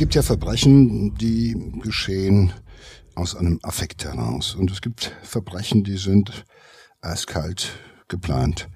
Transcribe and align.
gibt 0.00 0.14
ja 0.14 0.22
Verbrechen, 0.22 1.14
die 1.16 1.54
geschehen 1.82 2.54
aus 3.16 3.36
einem 3.36 3.60
Affekt 3.62 4.02
heraus. 4.06 4.54
Und 4.54 4.70
es 4.70 4.80
gibt 4.80 5.14
Verbrechen, 5.22 5.84
die 5.84 5.98
sind 5.98 6.46
eiskalt 7.02 7.72
geplant. 8.08 8.70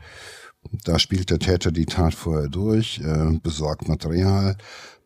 Da 0.84 0.98
spielt 0.98 1.30
der 1.30 1.38
Täter 1.38 1.72
die 1.72 1.86
Tat 1.86 2.14
vorher 2.14 2.50
durch, 2.50 3.00
äh, 3.00 3.38
besorgt 3.42 3.88
Material, 3.88 4.58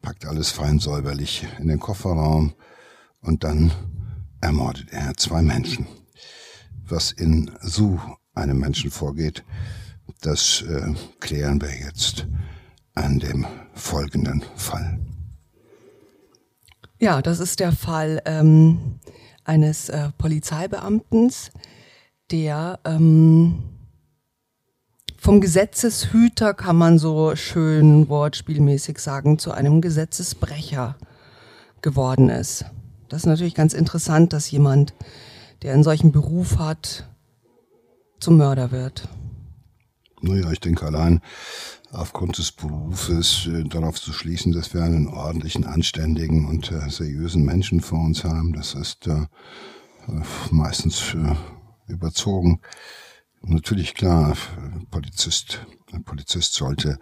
packt 0.02 0.26
alles 0.26 0.50
fein 0.50 0.80
säuberlich 0.80 1.46
in 1.60 1.68
den 1.68 1.78
Kofferraum 1.78 2.52
und 3.20 3.44
dann 3.44 3.70
ermordet 4.40 4.88
er 4.90 5.16
zwei 5.16 5.40
Menschen. 5.40 5.86
Was 6.84 7.12
in 7.12 7.52
so 7.60 8.00
einem 8.34 8.58
Menschen 8.58 8.90
vorgeht, 8.90 9.44
das 10.22 10.62
äh, 10.62 10.94
klären 11.20 11.60
wir 11.60 11.70
jetzt 11.78 12.26
an 12.96 13.20
dem 13.20 13.46
folgenden 13.74 14.42
Fall. 14.56 14.98
Ja, 17.00 17.22
das 17.22 17.38
ist 17.38 17.60
der 17.60 17.70
Fall 17.70 18.20
ähm, 18.24 18.98
eines 19.44 19.88
äh, 19.88 20.08
Polizeibeamten, 20.18 21.32
der 22.32 22.80
ähm, 22.84 23.62
vom 25.16 25.40
Gesetzeshüter, 25.40 26.54
kann 26.54 26.76
man 26.76 26.98
so 26.98 27.36
schön 27.36 28.08
wortspielmäßig 28.08 28.98
sagen, 28.98 29.38
zu 29.38 29.52
einem 29.52 29.80
Gesetzesbrecher 29.80 30.96
geworden 31.82 32.30
ist. 32.30 32.64
Das 33.08 33.22
ist 33.22 33.26
natürlich 33.26 33.54
ganz 33.54 33.74
interessant, 33.74 34.32
dass 34.32 34.50
jemand, 34.50 34.92
der 35.62 35.74
einen 35.74 35.84
solchen 35.84 36.10
Beruf 36.10 36.58
hat, 36.58 37.08
zum 38.18 38.38
Mörder 38.38 38.72
wird. 38.72 39.08
Naja, 40.20 40.50
ich 40.50 40.60
denke 40.60 40.86
allein 40.86 41.20
aufgrund 41.92 42.38
des 42.38 42.52
Berufes 42.52 43.46
äh, 43.46 43.64
darauf 43.64 44.00
zu 44.00 44.12
schließen, 44.12 44.52
dass 44.52 44.74
wir 44.74 44.82
einen 44.82 45.06
ordentlichen, 45.06 45.64
anständigen 45.64 46.46
und 46.46 46.72
äh, 46.72 46.90
seriösen 46.90 47.44
Menschen 47.44 47.80
vor 47.80 48.00
uns 48.00 48.24
haben, 48.24 48.52
das 48.52 48.74
ist 48.74 49.06
äh, 49.06 49.26
meistens 50.50 51.14
äh, 51.14 51.92
überzogen. 51.92 52.60
Natürlich 53.42 53.94
klar, 53.94 54.36
Polizist, 54.90 55.64
ein 55.92 56.02
Polizist 56.02 56.54
sollte 56.54 56.98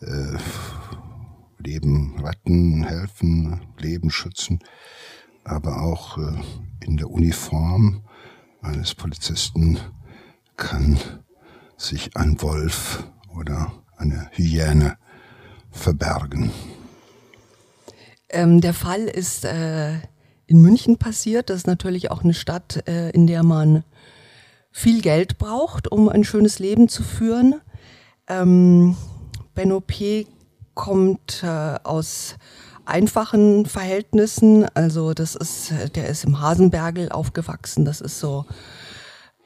äh, 0.00 0.36
Leben 1.58 2.18
retten, 2.20 2.84
helfen, 2.84 3.60
Leben 3.78 4.10
schützen, 4.10 4.58
aber 5.44 5.82
auch 5.82 6.18
äh, 6.18 6.32
in 6.84 6.96
der 6.96 7.10
Uniform 7.10 8.02
eines 8.60 8.94
Polizisten 8.94 9.78
kann 10.56 10.98
sich 11.78 12.16
ein 12.16 12.42
Wolf 12.42 13.04
oder 13.34 13.72
eine 13.96 14.28
Hyäne 14.32 14.98
verbergen. 15.70 16.50
Ähm, 18.28 18.60
der 18.60 18.74
Fall 18.74 19.04
ist 19.04 19.44
äh, 19.44 19.94
in 20.46 20.60
München 20.60 20.98
passiert. 20.98 21.48
Das 21.48 21.58
ist 21.58 21.66
natürlich 21.66 22.10
auch 22.10 22.22
eine 22.22 22.34
Stadt, 22.34 22.86
äh, 22.86 23.10
in 23.10 23.26
der 23.26 23.42
man 23.42 23.84
viel 24.70 25.00
Geld 25.00 25.38
braucht, 25.38 25.90
um 25.90 26.08
ein 26.08 26.24
schönes 26.24 26.58
Leben 26.58 26.88
zu 26.88 27.02
führen. 27.02 27.54
Ähm, 28.26 28.96
Benno 29.54 29.80
P. 29.80 30.26
kommt 30.74 31.42
äh, 31.42 31.78
aus 31.84 32.36
einfachen 32.84 33.66
Verhältnissen. 33.66 34.66
Also 34.74 35.14
das 35.14 35.34
ist, 35.34 35.72
der 35.94 36.08
ist 36.08 36.24
im 36.24 36.40
Hasenbergel 36.40 37.10
aufgewachsen. 37.10 37.84
Das 37.84 38.00
ist 38.00 38.18
so, 38.18 38.46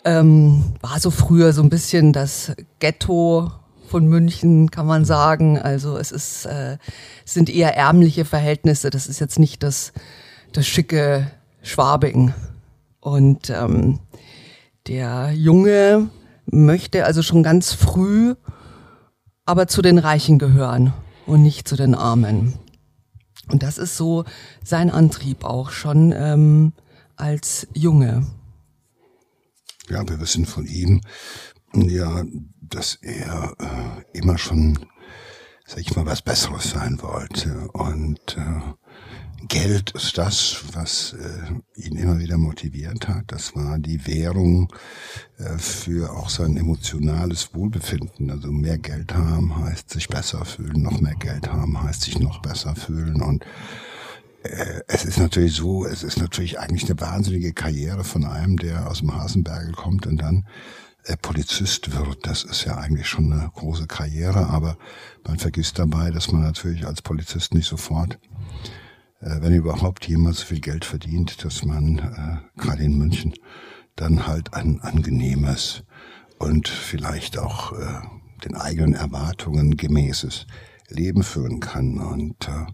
ähm, 0.05 0.75
war 0.81 0.99
so 1.01 1.11
früher 1.11 1.53
so 1.53 1.63
ein 1.63 1.71
bisschen 1.71 2.13
das 2.13 2.53
Ghetto 2.79 3.51
von 3.89 4.07
München, 4.07 4.71
kann 4.71 4.87
man 4.87 5.05
sagen. 5.05 5.59
Also 5.59 5.97
es 5.97 6.13
ist, 6.13 6.47
äh, 6.47 6.79
sind 7.25 7.51
eher 7.51 7.77
ärmliche 7.77 8.25
Verhältnisse. 8.25 8.91
Das 8.91 9.07
ist 9.07 9.21
jetzt 9.21 9.39
nicht 9.39 9.63
das, 9.63 9.93
das 10.53 10.67
schicke 10.67 11.31
Schwabing. 11.63 12.33
Und 13.01 13.51
ähm, 13.51 14.01
der 14.87 15.33
Junge 15.33 16.09
möchte 16.47 17.05
also 17.05 17.23
schon 17.23 17.43
ganz 17.43 17.73
früh 17.73 18.35
aber 19.45 19.67
zu 19.67 19.83
den 19.83 19.99
Reichen 19.99 20.39
gehören 20.39 20.93
und 21.27 21.43
nicht 21.43 21.69
zu 21.69 21.77
den 21.77 21.95
Armen. 21.95 22.55
Und 23.49 23.63
das 23.63 23.79
ist 23.79 23.97
so 23.97 24.25
sein 24.65 24.91
Antrieb 24.91 25.45
auch 25.45 25.71
schon 25.71 26.13
ähm, 26.17 26.73
als 27.17 27.67
Junge. 27.75 28.27
Ja, 29.89 30.09
wir 30.09 30.21
wissen 30.21 30.47
von 30.47 30.67
ihm, 30.67 31.01
ja, 31.75 32.25
dass 32.61 32.97
er 33.03 33.55
äh, 33.59 34.19
immer 34.19 34.39
schon, 34.39 34.79
sag 35.67 35.81
ich 35.81 35.95
mal, 35.97 36.07
was 36.07 36.23
Besseres 36.23 36.71
sein 36.71 37.01
wollte. 37.03 37.69
Und 37.73 38.37
äh, 38.37 38.61
Geld 39.49 39.91
ist 39.91 40.17
das, 40.19 40.63
was 40.73 41.15
äh, 41.15 41.81
ihn 41.81 41.97
immer 41.97 42.19
wieder 42.19 42.39
motiviert 42.39 43.09
hat. 43.09 43.25
Das 43.27 43.57
war 43.57 43.79
die 43.79 44.07
Währung 44.07 44.73
äh, 45.39 45.59
für 45.59 46.13
auch 46.13 46.31
sein 46.31 46.57
emotionales 46.57 47.53
Wohlbefinden. 47.53 48.31
Also 48.31 48.53
mehr 48.53 48.79
Geld 48.79 49.15
haben 49.15 49.57
heißt 49.65 49.91
sich 49.91 50.09
besser 50.09 50.45
fühlen, 50.45 50.83
noch 50.83 51.01
mehr 51.01 51.17
Geld 51.17 51.53
haben 51.53 51.83
heißt 51.83 52.03
sich 52.03 52.21
noch 52.21 52.41
besser 52.41 52.77
fühlen. 52.77 53.21
Und 53.21 53.45
es 54.89 55.05
ist 55.05 55.19
natürlich 55.19 55.55
so, 55.55 55.87
es 55.87 56.03
ist 56.03 56.19
natürlich 56.19 56.59
eigentlich 56.59 56.85
eine 56.91 57.01
wahnsinnige 57.01 57.53
Karriere 57.53 58.05
von 58.05 58.25
einem, 58.25 58.57
der 58.57 58.91
aus 58.91 58.99
dem 58.99 59.15
Hasenbergel 59.15 59.73
kommt 59.73 60.07
und 60.07 60.17
dann 60.17 60.47
äh, 61.05 61.17
Polizist 61.17 61.97
wird. 61.97 62.27
Das 62.27 62.45
ist 62.45 62.65
ja 62.65 62.77
eigentlich 62.77 63.07
schon 63.07 63.33
eine 63.33 63.51
große 63.55 63.87
Karriere, 63.87 64.49
aber 64.49 64.77
man 65.25 65.39
vergisst 65.39 65.79
dabei, 65.79 66.11
dass 66.11 66.33
man 66.33 66.43
natürlich 66.43 66.87
als 66.87 67.03
Polizist 67.03 67.55
nicht 67.55 67.69
sofort 67.69 68.19
äh, 69.23 69.41
wenn 69.41 69.55
überhaupt 69.55 70.07
jemand 70.09 70.37
so 70.37 70.47
viel 70.47 70.61
Geld 70.61 70.85
verdient, 70.85 71.45
dass 71.45 71.65
man 71.65 71.99
äh, 71.99 72.61
gerade 72.61 72.83
in 72.83 72.99
München 72.99 73.35
dann 73.97 74.27
halt 74.27 74.55
ein 74.55 74.81
angenehmes 74.81 75.85
und 76.39 76.69
vielleicht 76.69 77.39
auch 77.39 77.73
äh, 77.73 78.01
den 78.45 78.57
eigenen 78.57 78.95
Erwartungen 78.95 79.77
gemäßes 79.77 80.47
Leben 80.89 81.23
führen 81.23 81.61
kann. 81.61 81.99
Und 81.99 82.49
äh, 82.49 82.67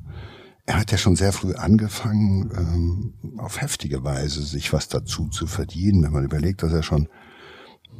er 0.68 0.78
hat 0.78 0.92
ja 0.92 0.98
schon 0.98 1.16
sehr 1.16 1.32
früh 1.32 1.54
angefangen, 1.54 2.50
ähm, 2.54 3.38
auf 3.38 3.58
heftige 3.58 4.04
Weise 4.04 4.42
sich 4.42 4.70
was 4.74 4.88
dazu 4.88 5.28
zu 5.28 5.46
verdienen. 5.46 6.02
Wenn 6.02 6.12
man 6.12 6.24
überlegt, 6.24 6.62
dass 6.62 6.74
er 6.74 6.82
schon 6.82 7.08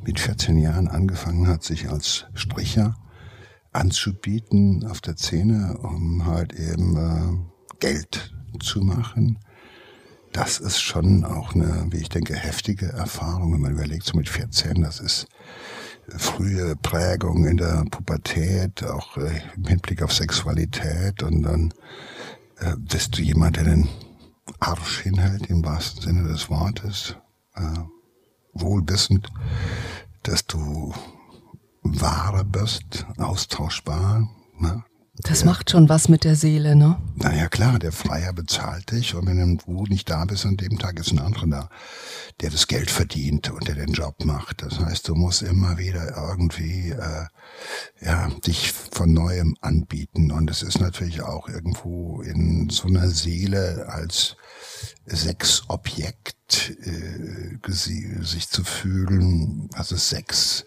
mit 0.05 0.21
14 0.21 0.59
Jahren 0.59 0.87
angefangen 0.87 1.49
hat, 1.49 1.65
sich 1.65 1.89
als 1.89 2.27
Stricher 2.35 2.95
anzubieten 3.73 4.87
auf 4.87 5.01
der 5.01 5.17
Szene, 5.17 5.79
um 5.79 6.27
halt 6.27 6.53
eben 6.53 6.97
äh, 6.97 7.77
Geld 7.81 8.35
zu 8.61 8.83
machen, 8.83 9.39
das 10.33 10.59
ist 10.59 10.79
schon 10.79 11.25
auch 11.25 11.55
eine, 11.55 11.87
wie 11.89 12.03
ich 12.03 12.11
denke, 12.11 12.35
heftige 12.35 12.89
Erfahrung, 12.93 13.55
wenn 13.55 13.63
man 13.63 13.73
überlegt, 13.73 14.05
so 14.05 14.15
mit 14.15 14.29
14, 14.29 14.83
das 14.83 15.01
ist 15.01 15.27
frühe 16.19 16.77
Prägung 16.77 17.47
in 17.47 17.57
der 17.57 17.85
Pubertät, 17.91 18.85
auch 18.85 19.17
äh, 19.17 19.41
im 19.57 19.65
Hinblick 19.65 20.03
auf 20.03 20.13
Sexualität. 20.13 21.23
Und 21.23 21.45
dann 21.45 21.73
äh, 22.61 22.75
bist 22.77 23.17
du 23.17 23.23
jemand, 23.23 23.57
der 23.57 23.65
den 23.65 23.89
Arsch 24.59 25.01
hinhält, 25.01 25.47
im 25.47 25.65
wahrsten 25.65 26.03
Sinne 26.03 26.29
des 26.29 26.49
Wortes, 26.51 27.17
äh, 27.55 27.79
wohlwissend, 28.53 29.29
dass 30.23 30.47
du 30.47 30.95
wahre 31.83 32.45
bist, 32.45 33.07
austauschbar, 33.19 34.29
ne? 34.59 34.85
Das 35.23 35.45
macht 35.45 35.71
schon 35.71 35.89
was 35.89 36.09
mit 36.09 36.25
der 36.25 36.37
Seele, 36.37 36.77
ne? 36.77 36.97
Naja, 37.17 37.49
klar, 37.49 37.79
der 37.79 37.91
Freier 37.91 38.33
bezahlt 38.33 38.93
dich 38.93 39.15
und 39.15 39.27
wenn 39.27 39.59
du 39.59 39.85
nicht 39.87 40.09
da 40.09 40.25
bist 40.25 40.47
an 40.47 40.57
dem 40.57 40.79
Tag, 40.79 40.99
ist 41.01 41.13
ein 41.13 41.19
anderer 41.19 41.47
da, 41.47 41.71
der 42.41 42.51
das 42.51 42.69
Geld 42.69 42.91
verdient 42.91 43.51
und 43.51 43.67
der 43.67 43.75
den 43.75 43.93
Job 43.93 44.25
macht. 44.25 44.63
Das 44.63 44.79
heißt, 44.79 45.09
du 45.09 45.15
musst 45.17 45.43
immer 45.43 45.77
wieder 45.77 46.17
irgendwie 46.17 46.91
äh, 46.91 47.27
ja, 48.01 48.29
dich 48.47 48.73
von 48.73 49.13
neuem 49.13 49.57
anbieten. 49.61 50.31
Und 50.31 50.51
es 50.51 50.63
ist 50.63 50.81
natürlich 50.81 51.23
auch 51.23 51.49
irgendwo 51.49 52.23
in 52.23 52.71
so 52.71 52.87
einer 52.87 53.09
Seele 53.09 53.87
als 53.89 54.37
Sexobjekt 55.07 56.77
äh, 56.81 57.59
sich 58.23 58.49
zu 58.49 58.63
fühlen, 58.63 59.69
also 59.75 59.97
Sex 59.97 60.65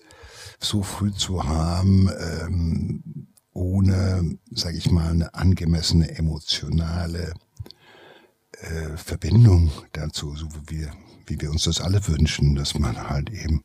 so 0.60 0.84
früh 0.84 1.12
zu 1.12 1.44
haben, 1.44 2.10
ähm, 2.20 3.31
ohne, 3.54 4.38
sage 4.52 4.78
ich 4.78 4.92
mal, 4.92 5.12
eine 5.12 5.34
angemessene 5.34 6.18
emotionale 6.18 7.34
äh, 8.62 8.98
Verbindung 8.98 9.72
dazu, 9.94 10.36
so 10.36 10.48
wie 10.68 10.80
wir, 10.80 10.92
wie 11.26 11.40
wir 11.42 11.52
uns 11.52 11.64
das 11.64 11.82
alle 11.82 12.06
wünschen, 12.08 12.56
dass 12.56 12.78
man 12.78 13.10
halt 13.10 13.30
eben 13.30 13.64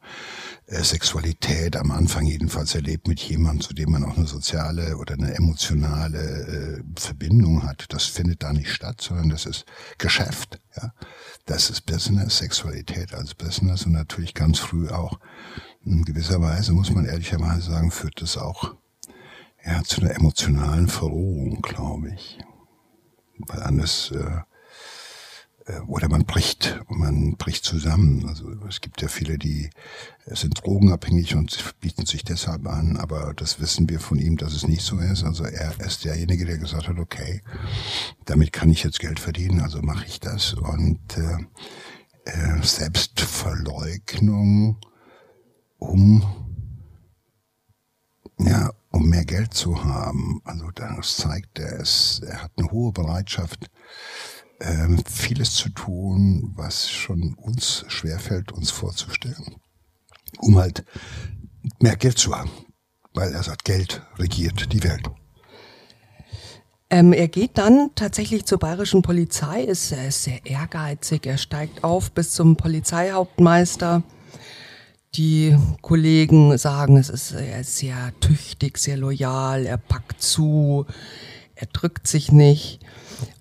äh, 0.67 0.83
Sexualität 0.83 1.77
am 1.77 1.91
Anfang 1.91 2.27
jedenfalls 2.27 2.75
erlebt 2.75 3.07
mit 3.07 3.21
jemandem, 3.21 3.61
zu 3.61 3.75
dem 3.75 3.91
man 3.91 4.05
auch 4.05 4.17
eine 4.17 4.27
soziale 4.27 4.97
oder 4.97 5.15
eine 5.15 5.35
emotionale 5.35 6.19
äh, 6.19 7.01
Verbindung 7.01 7.63
hat. 7.63 7.87
Das 7.91 8.05
findet 8.05 8.43
da 8.43 8.53
nicht 8.53 8.71
statt, 8.71 9.01
sondern 9.01 9.29
das 9.29 9.47
ist 9.47 9.67
Geschäft. 9.99 10.61
Ja, 10.77 10.93
das 11.45 11.71
ist 11.71 11.87
Business, 11.87 12.39
Sexualität 12.39 13.15
als 13.15 13.35
Business 13.35 13.87
und 13.87 13.93
natürlich 13.93 14.35
ganz 14.35 14.59
früh 14.59 14.89
auch 14.89 15.19
in 15.85 16.05
gewisser 16.05 16.41
Weise 16.41 16.73
muss 16.73 16.91
man 16.91 17.05
ehrlicherweise 17.05 17.71
sagen, 17.71 17.93
führt 17.93 18.21
das 18.21 18.37
auch 18.37 18.75
ja, 19.67 19.83
zu 19.83 20.01
einer 20.01 20.15
emotionalen 20.15 20.89
Verrohung, 20.89 21.61
glaube 21.63 22.11
ich. 22.15 22.39
weil 23.39 23.63
anders 23.63 24.11
äh, 24.13 24.41
äh, 25.67 25.81
oder 25.87 26.09
man 26.09 26.25
bricht, 26.25 26.81
man 26.89 27.37
bricht 27.37 27.65
zusammen. 27.65 28.27
Also 28.29 28.51
es 28.69 28.81
gibt 28.81 29.03
ja 29.03 29.09
viele, 29.09 29.39
die 29.39 29.71
sind 30.27 30.65
drogenabhängig 30.65 31.35
und 31.35 31.75
bieten 31.81 32.07
sich 32.07 32.25
deshalb 32.25 32.67
an, 32.67 32.97
aber 32.97 33.35
das 33.35 33.61
wissen 33.61 33.89
wir 33.89 34.01
von 34.01 34.19
ihm, 34.19 34.37
dass 34.37 34.55
es 34.55 34.67
nicht 34.67 34.83
so 34.83 34.99
ist. 34.99 35.23
Also 35.25 35.45
er 35.45 35.79
ist 35.81 36.05
derjenige, 36.05 36.45
der 36.47 36.59
gesagt 36.59 36.89
hat, 36.89 36.99
okay, 36.99 37.43
damit 38.25 38.53
kann 38.53 38.71
ich 38.71 38.83
jetzt 38.85 39.01
Geld 39.01 39.21
verdienen, 39.21 39.61
also 39.61 39.83
mache 39.83 40.07
ich 40.07 40.21
das. 40.21 40.55
Und 40.55 41.01
äh, 41.17 41.39
äh, 42.25 42.63
Selbstverleugnung, 42.63 44.79
um 45.79 46.25
ja, 48.39 48.71
um 48.97 49.09
mehr 49.09 49.25
Geld 49.25 49.55
zu 49.55 49.85
haben. 49.85 50.41
Also 50.45 50.71
das 50.75 51.17
zeigt, 51.17 51.59
er 51.59 51.81
ist, 51.81 52.23
er 52.27 52.43
hat 52.43 52.53
eine 52.57 52.71
hohe 52.71 52.93
Bereitschaft, 52.93 53.71
ähm, 54.61 55.03
vieles 55.07 55.55
zu 55.55 55.69
tun, 55.69 56.53
was 56.57 56.91
schon 56.91 57.35
uns 57.35 57.85
schwerfällt, 57.89 58.53
uns 58.53 58.71
vorzustellen, 58.71 59.57
um 60.39 60.57
halt 60.57 60.85
mehr 61.79 61.97
Geld 61.97 62.19
zu 62.19 62.35
haben. 62.35 62.51
Weil 63.13 63.33
er 63.33 63.43
sagt, 63.43 63.65
Geld 63.65 64.03
regiert 64.19 64.73
die 64.73 64.83
Welt. 64.83 65.09
Ähm, 66.89 67.13
er 67.13 67.29
geht 67.29 67.59
dann 67.59 67.91
tatsächlich 67.95 68.45
zur 68.45 68.59
bayerischen 68.59 69.03
Polizei, 69.03 69.63
ist, 69.63 69.93
ist 69.93 70.25
sehr 70.25 70.45
ehrgeizig, 70.47 71.27
er 71.27 71.37
steigt 71.37 71.83
auf 71.83 72.13
bis 72.13 72.33
zum 72.33 72.57
Polizeihauptmeister. 72.57 74.03
Die 75.15 75.57
Kollegen 75.81 76.59
sagen, 76.59 76.97
es 76.97 77.09
ist, 77.09 77.33
er 77.33 77.61
ist 77.61 77.77
sehr 77.79 78.13
tüchtig, 78.21 78.77
sehr 78.79 78.97
loyal, 78.97 79.65
er 79.65 79.79
packt 79.79 80.21
zu, 80.21 80.87
er 81.55 81.67
drückt 81.73 82.07
sich 82.07 82.33
nicht. 82.33 82.81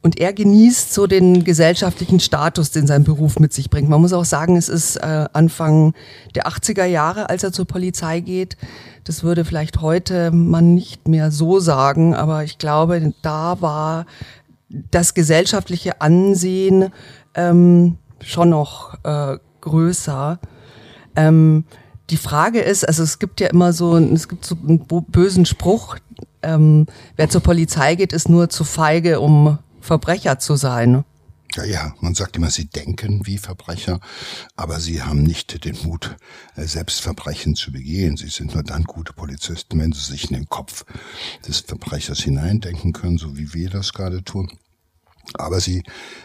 Und 0.01 0.19
er 0.19 0.31
genießt 0.31 0.93
so 0.93 1.05
den 1.05 1.43
gesellschaftlichen 1.43 2.19
Status, 2.19 2.71
den 2.71 2.87
sein 2.87 3.03
Beruf 3.03 3.39
mit 3.39 3.51
sich 3.53 3.69
bringt. 3.69 3.89
Man 3.89 3.99
muss 3.99 4.13
auch 4.13 4.23
sagen, 4.23 4.55
es 4.55 4.69
ist 4.69 4.95
äh, 4.97 5.25
Anfang 5.33 5.93
der 6.33 6.47
80er 6.47 6.85
Jahre, 6.85 7.29
als 7.29 7.43
er 7.43 7.51
zur 7.51 7.65
Polizei 7.65 8.21
geht. 8.21 8.55
Das 9.03 9.23
würde 9.23 9.43
vielleicht 9.43 9.81
heute 9.81 10.31
man 10.31 10.75
nicht 10.75 11.07
mehr 11.07 11.31
so 11.31 11.59
sagen, 11.59 12.15
aber 12.15 12.43
ich 12.43 12.57
glaube, 12.57 13.13
da 13.21 13.61
war 13.61 14.05
das 14.69 15.13
gesellschaftliche 15.13 16.01
Ansehen 16.01 16.91
ähm, 17.35 17.97
schon 18.21 18.49
noch 18.49 18.95
äh, 19.03 19.37
größer. 19.61 20.39
Ähm, 21.15 21.65
die 22.09 22.17
Frage 22.17 22.59
ist, 22.59 22.87
also 22.87 23.03
es 23.03 23.19
gibt 23.19 23.39
ja 23.39 23.47
immer 23.47 23.73
so, 23.73 23.97
es 23.97 24.27
gibt 24.27 24.45
so 24.45 24.55
einen 24.55 24.85
bösen 24.85 25.45
Spruch, 25.45 25.97
ähm, 26.43 26.85
wer 27.15 27.29
zur 27.29 27.41
Polizei 27.41 27.95
geht, 27.95 28.13
ist 28.13 28.29
nur 28.29 28.49
zu 28.49 28.63
feige, 28.63 29.19
um 29.19 29.57
Verbrecher 29.81 30.39
zu 30.39 30.55
sein. 30.55 31.03
Ja, 31.55 31.63
ja, 31.63 31.93
man 32.01 32.13
sagt 32.15 32.35
immer, 32.35 32.49
sie 32.49 32.65
denken 32.65 33.25
wie 33.25 33.37
Verbrecher, 33.37 34.01
aber 34.57 34.81
sie 34.81 35.01
haben 35.01 35.23
nicht 35.23 35.63
den 35.63 35.77
Mut, 35.83 36.17
äh, 36.55 36.65
selbst 36.65 37.01
Verbrechen 37.01 37.55
zu 37.55 37.71
begehen. 37.71 38.17
Sie 38.17 38.27
sind 38.27 38.53
nur 38.53 38.63
dann 38.63 38.83
gute 38.83 39.13
Polizisten, 39.13 39.79
wenn 39.79 39.93
sie 39.93 40.01
sich 40.01 40.29
in 40.29 40.35
den 40.35 40.49
Kopf 40.49 40.85
des 41.47 41.61
Verbrechers 41.61 42.19
hineindenken 42.19 42.91
können, 42.91 43.17
so 43.17 43.37
wie 43.37 43.53
wir 43.53 43.69
das 43.69 43.93
gerade 43.93 44.23
tun. 44.23 44.51
Aber 45.33 45.59
sie 45.59 45.83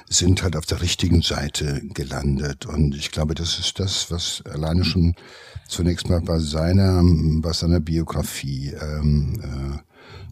sind 0.09 0.43
halt 0.43 0.57
auf 0.57 0.67
der 0.67 0.83
richtigen 0.83 1.23
Seite 1.23 1.81
gelandet. 1.95 2.67
Und 2.67 2.95
ich 2.95 3.11
glaube, 3.11 3.35
das 3.35 3.59
ist 3.59 3.81
das, 3.81 4.11
was 4.11 4.43
alleine 4.47 4.85
schon 4.85 5.15
zunächst 5.69 6.09
mal 6.09 6.21
bei 6.21 6.39
seiner, 6.39 7.03
bei 7.05 7.53
seiner 7.53 7.81
Biografie 7.81 8.75
ähm, 8.81 9.41
äh, 9.43 9.91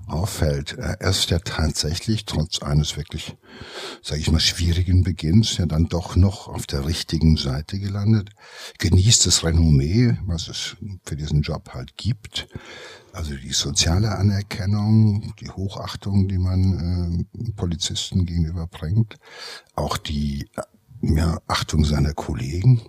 auffällt. 0.08 0.76
Er 0.78 1.00
ist 1.00 1.30
ja 1.30 1.38
tatsächlich, 1.38 2.24
trotz 2.24 2.62
eines 2.62 2.96
wirklich, 2.96 3.36
sage 4.02 4.20
ich 4.20 4.30
mal, 4.30 4.40
schwierigen 4.40 5.04
Beginns, 5.04 5.58
ja 5.58 5.66
dann 5.66 5.88
doch 5.88 6.16
noch 6.16 6.48
auf 6.48 6.66
der 6.66 6.86
richtigen 6.86 7.36
Seite 7.36 7.78
gelandet, 7.78 8.30
genießt 8.78 9.26
das 9.26 9.44
Renommee, 9.44 10.16
was 10.26 10.48
es 10.48 10.76
für 11.04 11.16
diesen 11.16 11.42
Job 11.42 11.70
halt 11.74 11.96
gibt. 11.96 12.48
Also 13.18 13.34
die 13.34 13.52
soziale 13.52 14.16
Anerkennung, 14.16 15.34
die 15.40 15.50
Hochachtung, 15.50 16.28
die 16.28 16.38
man 16.38 17.26
äh, 17.34 17.52
Polizisten 17.56 18.26
gegenüber 18.26 18.68
bringt, 18.68 19.16
auch 19.74 19.96
die 19.96 20.48
ja, 21.02 21.40
Achtung 21.48 21.84
seiner 21.84 22.14
Kollegen, 22.14 22.80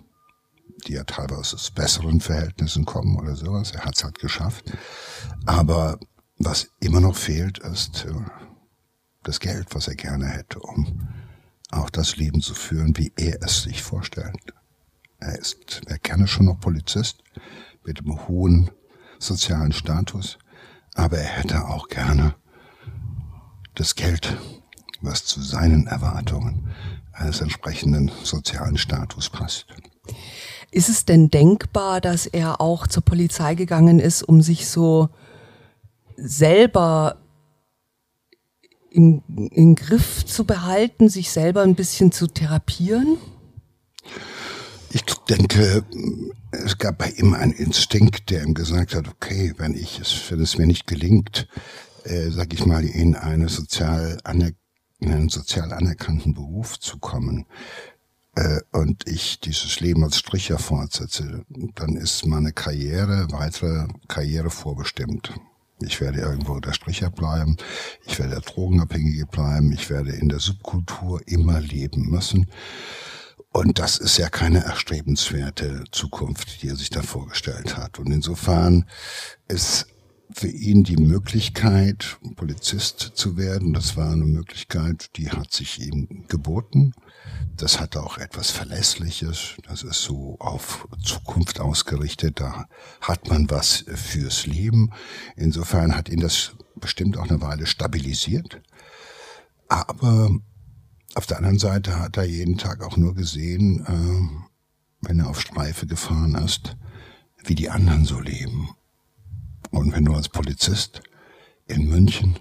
die 0.86 0.92
ja 0.92 1.02
teilweise 1.02 1.56
aus 1.56 1.72
besseren 1.72 2.20
Verhältnissen 2.20 2.84
kommen 2.84 3.18
oder 3.18 3.34
sowas. 3.34 3.72
Er 3.72 3.84
hat 3.84 3.96
es 3.96 4.04
halt 4.04 4.20
geschafft. 4.20 4.72
Aber 5.46 5.98
was 6.38 6.68
immer 6.78 7.00
noch 7.00 7.16
fehlt, 7.16 7.58
ist 7.58 8.04
äh, 8.04 8.14
das 9.24 9.40
Geld, 9.40 9.74
was 9.74 9.88
er 9.88 9.96
gerne 9.96 10.28
hätte, 10.28 10.60
um 10.60 11.08
auch 11.72 11.90
das 11.90 12.18
Leben 12.18 12.40
zu 12.40 12.54
führen, 12.54 12.96
wie 12.96 13.12
er 13.16 13.42
es 13.42 13.64
sich 13.64 13.82
vorstellt. 13.82 14.54
Er 15.18 15.36
ist, 15.36 15.82
er 15.88 15.98
gerne 15.98 16.28
schon 16.28 16.46
noch 16.46 16.60
Polizist 16.60 17.24
mit 17.84 17.98
einem 17.98 18.28
hohen 18.28 18.70
sozialen 19.20 19.72
Status, 19.72 20.38
aber 20.94 21.18
er 21.18 21.28
hätte 21.28 21.66
auch 21.66 21.88
gerne 21.88 22.34
das 23.74 23.94
Geld, 23.94 24.36
was 25.00 25.24
zu 25.24 25.40
seinen 25.40 25.86
Erwartungen 25.86 26.70
eines 27.12 27.40
entsprechenden 27.40 28.10
sozialen 28.22 28.78
Status 28.78 29.28
passt. 29.28 29.66
Ist 30.70 30.88
es 30.88 31.04
denn 31.04 31.30
denkbar, 31.30 32.00
dass 32.00 32.26
er 32.26 32.60
auch 32.60 32.86
zur 32.86 33.04
Polizei 33.04 33.54
gegangen 33.54 33.98
ist, 33.98 34.22
um 34.22 34.40
sich 34.40 34.68
so 34.68 35.08
selber 36.16 37.16
im, 38.90 39.22
im 39.28 39.74
Griff 39.74 40.24
zu 40.24 40.44
behalten, 40.44 41.08
sich 41.08 41.30
selber 41.30 41.62
ein 41.62 41.74
bisschen 41.74 42.12
zu 42.12 42.26
therapieren? 42.26 43.18
Ich 44.92 45.02
denke, 45.28 45.84
es 46.50 46.78
gab 46.78 46.98
bei 46.98 47.10
ihm 47.10 47.34
einen 47.34 47.52
Instinkt, 47.52 48.30
der 48.30 48.42
ihm 48.42 48.54
gesagt 48.54 48.94
hat, 48.94 49.06
okay, 49.08 49.54
wenn 49.56 49.74
ich 49.74 50.00
es, 50.00 50.30
wenn 50.30 50.40
es 50.40 50.58
mir 50.58 50.66
nicht 50.66 50.86
gelingt, 50.86 51.46
äh, 52.04 52.30
sag 52.30 52.52
ich 52.52 52.66
mal, 52.66 52.84
in 52.84 53.14
eine 53.14 53.48
sozial 53.48 54.18
in 54.98 55.12
einen 55.12 55.28
sozial 55.28 55.72
anerkannten 55.72 56.34
Beruf 56.34 56.78
zu 56.78 56.98
kommen, 56.98 57.46
äh, 58.34 58.60
und 58.72 59.06
ich 59.08 59.40
dieses 59.40 59.80
Leben 59.80 60.04
als 60.04 60.18
Stricher 60.18 60.58
fortsetze, 60.58 61.44
dann 61.74 61.96
ist 61.96 62.26
meine 62.26 62.52
Karriere, 62.52 63.28
weitere 63.30 63.86
Karriere 64.08 64.50
vorbestimmt. 64.50 65.32
Ich 65.82 66.00
werde 66.00 66.20
irgendwo 66.20 66.60
der 66.60 66.72
Stricher 66.72 67.10
bleiben, 67.10 67.56
ich 68.06 68.18
werde 68.18 68.32
der 68.32 68.42
Drogenabhängige 68.42 69.26
bleiben, 69.26 69.72
ich 69.72 69.88
werde 69.88 70.12
in 70.12 70.28
der 70.28 70.40
Subkultur 70.40 71.22
immer 71.26 71.60
leben 71.60 72.10
müssen. 72.10 72.46
Und 73.52 73.78
das 73.80 73.98
ist 73.98 74.16
ja 74.16 74.28
keine 74.28 74.64
erstrebenswerte 74.64 75.84
Zukunft, 75.90 76.62
die 76.62 76.68
er 76.68 76.76
sich 76.76 76.90
da 76.90 77.02
vorgestellt 77.02 77.76
hat. 77.76 77.98
Und 77.98 78.12
insofern 78.12 78.86
ist 79.48 79.86
für 80.32 80.48
ihn 80.48 80.84
die 80.84 80.96
Möglichkeit, 80.96 82.18
Polizist 82.36 83.12
zu 83.14 83.36
werden, 83.36 83.72
das 83.72 83.96
war 83.96 84.12
eine 84.12 84.24
Möglichkeit, 84.24 85.16
die 85.16 85.30
hat 85.30 85.52
sich 85.52 85.80
ihm 85.80 86.24
geboten. 86.28 86.92
Das 87.56 87.80
hat 87.80 87.96
auch 87.96 88.18
etwas 88.18 88.50
Verlässliches. 88.50 89.56
Das 89.68 89.82
ist 89.82 90.02
so 90.02 90.36
auf 90.38 90.86
Zukunft 91.02 91.60
ausgerichtet. 91.60 92.40
Da 92.40 92.66
hat 93.00 93.28
man 93.28 93.50
was 93.50 93.84
fürs 93.88 94.46
Leben. 94.46 94.92
Insofern 95.36 95.96
hat 95.96 96.08
ihn 96.08 96.20
das 96.20 96.52
bestimmt 96.76 97.16
auch 97.18 97.28
eine 97.28 97.40
Weile 97.40 97.66
stabilisiert. 97.66 98.62
Aber 99.68 100.30
auf 101.14 101.26
der 101.26 101.38
anderen 101.38 101.58
Seite 101.58 101.98
hat 101.98 102.16
er 102.16 102.24
jeden 102.24 102.56
Tag 102.56 102.82
auch 102.82 102.96
nur 102.96 103.14
gesehen, 103.14 103.84
äh, 103.86 105.06
wenn 105.06 105.20
er 105.20 105.28
auf 105.28 105.40
Streife 105.40 105.86
gefahren 105.86 106.34
ist, 106.36 106.76
wie 107.44 107.54
die 107.54 107.70
anderen 107.70 108.04
so 108.04 108.20
leben. 108.20 108.70
Und 109.70 109.92
wenn 109.92 110.04
du 110.04 110.14
als 110.14 110.28
Polizist 110.28 111.02
in 111.66 111.88
München 111.88 112.38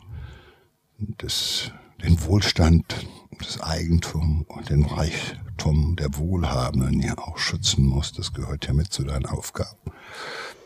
das, 0.98 1.72
den 2.02 2.22
Wohlstand, 2.24 3.08
das 3.38 3.62
Eigentum 3.62 4.44
und 4.48 4.70
den 4.70 4.86
Reichtum 4.86 5.96
der 5.96 6.16
Wohlhabenden 6.18 7.02
ja 7.02 7.18
auch 7.18 7.38
schützen 7.38 7.86
musst, 7.86 8.20
das 8.20 8.34
gehört 8.34 8.68
ja 8.68 8.74
mit 8.74 8.92
zu 8.92 9.04
deinen 9.04 9.26
Aufgaben, 9.26 9.92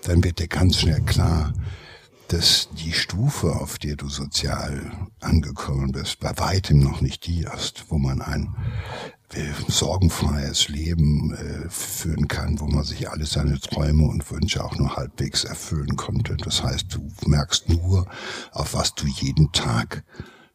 dann 0.04 0.24
wird 0.24 0.40
dir 0.40 0.48
ganz 0.48 0.78
schnell 0.80 1.02
klar, 1.02 1.54
dass 2.34 2.68
die 2.72 2.94
Stufe, 2.94 3.56
auf 3.56 3.78
der 3.78 3.96
du 3.96 4.10
sozial 4.10 4.92
angekommen 5.20 5.92
bist, 5.92 6.20
bei 6.20 6.36
weitem 6.40 6.80
noch 6.80 7.00
nicht 7.00 7.28
die 7.28 7.44
ist, 7.44 7.86
wo 7.90 8.00
man 8.00 8.22
ein 8.22 8.56
sorgenfreies 9.68 10.68
Leben 10.68 11.34
äh, 11.34 11.70
führen 11.70 12.28
kann, 12.28 12.60
wo 12.60 12.66
man 12.66 12.84
sich 12.84 13.10
alle 13.10 13.26
seine 13.26 13.60
Träume 13.60 14.08
und 14.08 14.30
Wünsche 14.32 14.64
auch 14.64 14.76
nur 14.78 14.96
halbwegs 14.96 15.44
erfüllen 15.44 15.96
konnte. 15.96 16.36
Das 16.38 16.64
heißt, 16.64 16.96
du 16.96 17.08
merkst 17.28 17.70
nur, 17.70 18.08
auf 18.52 18.74
was 18.74 18.96
du 18.96 19.06
jeden 19.06 19.52
Tag 19.52 20.04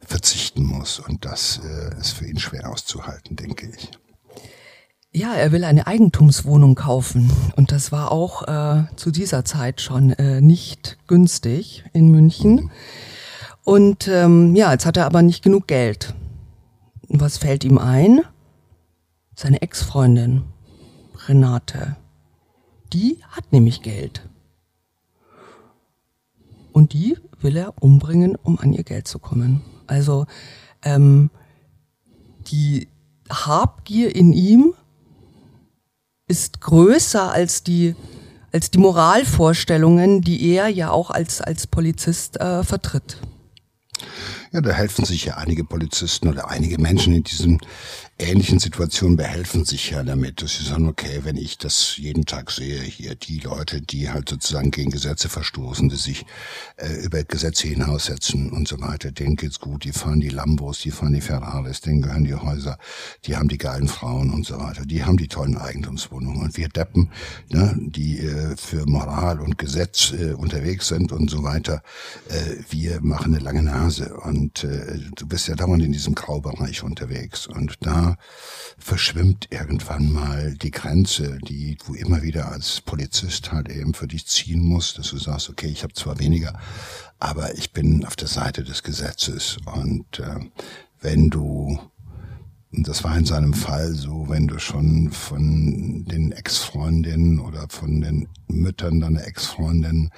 verzichten 0.00 0.64
musst. 0.64 1.00
Und 1.00 1.25
das 1.25 1.61
äh, 1.64 1.97
ist 1.99 2.11
für 2.11 2.26
ihn 2.26 2.38
schwer 2.38 2.70
auszuhalten, 2.70 3.37
denke 3.37 3.70
ich. 3.76 3.90
Ja, 5.18 5.34
er 5.34 5.50
will 5.50 5.64
eine 5.64 5.88
Eigentumswohnung 5.88 6.76
kaufen. 6.76 7.28
Und 7.56 7.72
das 7.72 7.90
war 7.90 8.12
auch 8.12 8.46
äh, 8.46 8.84
zu 8.94 9.10
dieser 9.10 9.44
Zeit 9.44 9.80
schon 9.80 10.12
äh, 10.12 10.40
nicht 10.40 10.96
günstig 11.08 11.82
in 11.92 12.12
München. 12.12 12.70
Und 13.64 14.06
ähm, 14.06 14.54
ja, 14.54 14.70
jetzt 14.70 14.87
hat 14.87 14.96
er 14.96 15.06
aber 15.06 15.22
nicht 15.22 15.42
genug 15.42 15.66
Geld. 15.66 16.14
was 17.08 17.37
fällt 17.37 17.64
ihm 17.64 17.78
ein? 17.78 18.20
Seine 19.34 19.60
Ex-Freundin, 19.60 20.44
Renate. 21.26 21.96
Die 22.92 23.18
hat 23.28 23.52
nämlich 23.52 23.82
Geld. 23.82 24.22
Und 26.70 26.92
die 26.92 27.16
will 27.40 27.56
er 27.56 27.75
umbringen, 27.82 28.37
um 28.37 28.60
an 28.60 28.72
ihr 28.72 28.84
Geld 28.84 29.08
zu 29.08 29.18
kommen. 29.18 29.62
Also 29.88 30.26
ähm, 30.84 31.30
die 32.52 32.87
Habgier 33.28 34.14
in 34.14 34.32
ihm 34.32 34.75
ist 36.28 36.61
größer 36.61 37.32
als 37.32 37.62
die 37.62 37.94
als 38.50 38.70
die 38.70 38.78
Moralvorstellungen, 38.78 40.23
die 40.23 40.54
er 40.54 40.68
ja 40.68 40.90
auch 40.90 41.11
als 41.11 41.40
als 41.40 41.66
Polizist 41.66 42.40
äh, 42.40 42.64
vertritt. 42.64 43.18
Ja, 44.52 44.61
da 44.62 44.70
helfen 44.70 45.04
sich 45.04 45.26
ja 45.26 45.37
einige 45.37 45.64
Polizisten 45.64 46.28
oder 46.28 46.49
einige 46.49 46.78
Menschen 46.78 47.14
in 47.14 47.25
diesen 47.25 47.61
ähnlichen 48.18 48.58
Situationen 48.58 49.16
behelfen 49.16 49.64
sich 49.64 49.90
ja 49.90 50.02
damit, 50.02 50.42
dass 50.42 50.58
sie 50.58 50.64
sagen, 50.64 50.88
okay, 50.88 51.20
wenn 51.22 51.37
ich 51.37 51.56
das 51.56 51.96
jeden 51.96 52.25
Tag 52.25 52.50
sehe, 52.50 52.80
hier 52.80 53.14
die 53.14 53.38
Leute, 53.38 53.80
die 53.80 54.10
halt 54.10 54.28
sozusagen 54.28 54.70
gegen 54.70 54.90
Gesetze 54.90 55.28
verstoßen, 55.28 55.88
die 55.88 55.96
sich 55.96 56.26
äh, 56.76 56.94
über 57.04 57.22
Gesetze 57.22 57.68
hinaussetzen 57.68 58.50
und 58.50 58.66
so 58.66 58.80
weiter, 58.80 59.12
denen 59.12 59.37
geht's 59.37 59.60
gut, 59.60 59.84
die 59.84 59.92
fahren 59.92 60.20
die 60.20 60.30
Lambos, 60.30 60.80
die 60.80 60.90
fahren 60.90 61.12
die 61.12 61.20
Ferraris, 61.20 61.80
denen 61.80 62.02
gehören 62.02 62.25
die 62.25 62.34
Häuser, 62.34 62.78
die 63.25 63.37
haben 63.37 63.48
die 63.48 63.58
geilen 63.58 63.88
Frauen 63.88 64.30
und 64.32 64.44
so 64.44 64.58
weiter, 64.58 64.84
die 64.84 65.04
haben 65.04 65.16
die 65.16 65.28
tollen 65.28 65.56
Eigentumswohnungen. 65.56 66.42
Und 66.42 66.56
wir 66.56 66.68
Deppen, 66.68 67.10
ne, 67.48 67.76
die 67.78 68.18
äh, 68.18 68.56
für 68.56 68.84
Moral 68.87 69.40
und 69.40 69.58
Gesetz 69.58 70.12
äh, 70.12 70.32
unterwegs 70.32 70.88
sind 70.88 71.12
und 71.12 71.30
so 71.30 71.44
weiter, 71.44 71.82
äh, 72.28 72.56
wir 72.70 73.00
machen 73.00 73.34
eine 73.34 73.44
lange 73.44 73.62
Nase. 73.62 74.14
Und 74.14 74.64
äh, 74.64 74.98
du 75.14 75.26
bist 75.26 75.46
ja 75.46 75.54
dauernd 75.54 75.84
in 75.84 75.92
diesem 75.92 76.14
Graubereich 76.14 76.82
unterwegs. 76.82 77.46
Und 77.46 77.76
da 77.80 78.07
verschwimmt 78.78 79.48
irgendwann 79.50 80.12
mal 80.12 80.54
die 80.54 80.70
Grenze, 80.70 81.38
die 81.42 81.76
du 81.76 81.94
immer 81.94 82.22
wieder 82.22 82.50
als 82.50 82.80
Polizist 82.80 83.52
halt 83.52 83.68
eben 83.68 83.94
für 83.94 84.06
dich 84.06 84.26
ziehen 84.26 84.60
musst, 84.60 84.98
dass 84.98 85.10
du 85.10 85.18
sagst, 85.18 85.50
okay, 85.50 85.68
ich 85.68 85.82
habe 85.82 85.92
zwar 85.92 86.18
weniger, 86.18 86.58
aber 87.18 87.56
ich 87.58 87.72
bin 87.72 88.04
auf 88.04 88.16
der 88.16 88.28
Seite 88.28 88.64
des 88.64 88.82
Gesetzes. 88.82 89.58
Und 89.66 90.20
äh, 90.20 90.40
wenn 91.00 91.30
du 91.30 91.78
das 92.70 93.02
war 93.02 93.16
in 93.16 93.25
seinem 93.25 93.54
Fall 93.54 93.94
so, 93.94 94.28
wenn 94.28 94.46
du 94.46 94.58
schon 94.58 95.10
von 95.10 96.04
den 96.04 96.32
Ex-Freundinnen 96.32 97.40
oder 97.40 97.66
von 97.70 98.02
den 98.02 98.28
Müttern 98.46 99.00
deiner 99.00 99.26
Ex-Freundin 99.26 100.10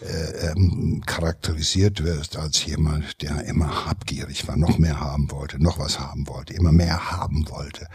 äh, 0.00 0.48
ähm, 0.48 1.02
charakterisiert 1.04 2.02
wirst 2.02 2.38
als 2.38 2.64
jemand, 2.64 3.20
der 3.20 3.44
immer 3.44 3.84
habgierig 3.84 4.48
war, 4.48 4.56
noch 4.56 4.78
mehr 4.78 4.98
haben 4.98 5.30
wollte, 5.30 5.62
noch 5.62 5.78
was 5.78 6.00
haben 6.00 6.26
wollte, 6.26 6.54
immer 6.54 6.72
mehr 6.72 7.10
haben 7.10 7.46
wollte. 7.50 7.86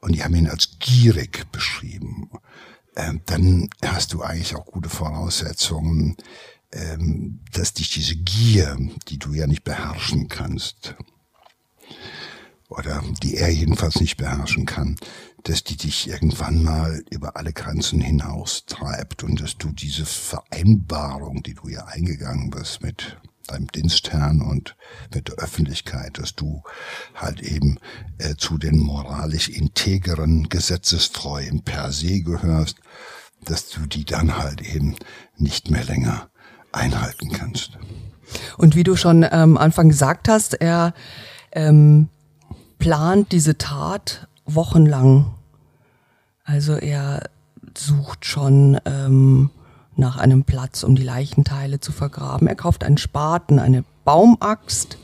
Und 0.00 0.14
die 0.14 0.22
haben 0.22 0.36
ihn 0.36 0.48
als 0.48 0.78
gierig 0.78 1.50
beschrieben. 1.50 2.30
Ähm, 2.94 3.20
dann 3.26 3.68
hast 3.84 4.12
du 4.12 4.22
eigentlich 4.22 4.54
auch 4.54 4.66
gute 4.66 4.88
Voraussetzungen, 4.88 6.16
ähm, 6.70 7.40
dass 7.52 7.74
dich 7.74 7.90
diese 7.90 8.14
Gier, 8.14 8.78
die 9.08 9.18
du 9.18 9.32
ja 9.32 9.48
nicht 9.48 9.64
beherrschen 9.64 10.28
kannst, 10.28 10.94
oder 12.70 13.02
die 13.22 13.36
er 13.36 13.50
jedenfalls 13.50 14.00
nicht 14.00 14.16
beherrschen 14.16 14.64
kann, 14.64 14.96
dass 15.42 15.64
die 15.64 15.76
dich 15.76 16.08
irgendwann 16.08 16.62
mal 16.62 17.02
über 17.10 17.36
alle 17.36 17.52
Grenzen 17.52 18.00
hinaus 18.00 18.64
treibt 18.66 19.24
und 19.24 19.40
dass 19.40 19.58
du 19.58 19.70
diese 19.70 20.06
Vereinbarung, 20.06 21.42
die 21.42 21.54
du 21.54 21.68
ja 21.68 21.86
eingegangen 21.86 22.50
bist 22.50 22.82
mit 22.82 23.18
deinem 23.48 23.66
Dienstherrn 23.68 24.40
und 24.42 24.76
mit 25.12 25.28
der 25.28 25.36
Öffentlichkeit, 25.36 26.18
dass 26.18 26.36
du 26.36 26.62
halt 27.14 27.42
eben 27.42 27.78
äh, 28.18 28.36
zu 28.36 28.58
den 28.58 28.78
moralisch 28.78 29.48
integeren, 29.48 30.48
gesetzestreuen 30.48 31.62
per 31.62 31.90
se 31.90 32.20
gehörst, 32.20 32.78
dass 33.44 33.68
du 33.68 33.86
die 33.86 34.04
dann 34.04 34.38
halt 34.38 34.60
eben 34.60 34.94
nicht 35.36 35.70
mehr 35.70 35.84
länger 35.84 36.30
einhalten 36.70 37.32
kannst. 37.32 37.78
Und 38.56 38.76
wie 38.76 38.84
du 38.84 38.94
schon 38.94 39.24
am 39.24 39.52
ähm, 39.52 39.58
Anfang 39.58 39.88
gesagt 39.88 40.28
hast, 40.28 40.54
er 40.54 40.94
ähm, 41.50 42.08
plant 42.80 43.30
diese 43.30 43.56
Tat 43.56 44.26
wochenlang. 44.44 45.26
Also 46.42 46.74
er 46.74 47.30
sucht 47.78 48.24
schon 48.24 48.80
ähm, 48.84 49.50
nach 49.94 50.16
einem 50.16 50.42
Platz, 50.42 50.82
um 50.82 50.96
die 50.96 51.04
Leichenteile 51.04 51.78
zu 51.78 51.92
vergraben. 51.92 52.48
Er 52.48 52.56
kauft 52.56 52.82
einen 52.82 52.98
Spaten, 52.98 53.60
eine 53.60 53.84
Baumaxt, 54.04 54.98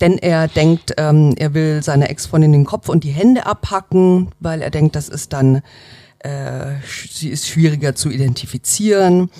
denn 0.00 0.16
er 0.16 0.48
denkt, 0.48 0.94
ähm, 0.96 1.34
er 1.36 1.52
will 1.52 1.82
seiner 1.82 2.08
Ex-Freundin 2.08 2.52
den 2.52 2.64
Kopf 2.64 2.88
und 2.88 3.04
die 3.04 3.10
Hände 3.10 3.44
abhacken, 3.44 4.28
weil 4.40 4.62
er 4.62 4.70
denkt, 4.70 4.96
das 4.96 5.10
ist 5.10 5.34
dann, 5.34 5.62
äh, 6.20 6.76
sie 7.10 7.28
ist 7.28 7.48
schwieriger 7.48 7.94
zu 7.94 8.08
identifizieren. 8.08 9.30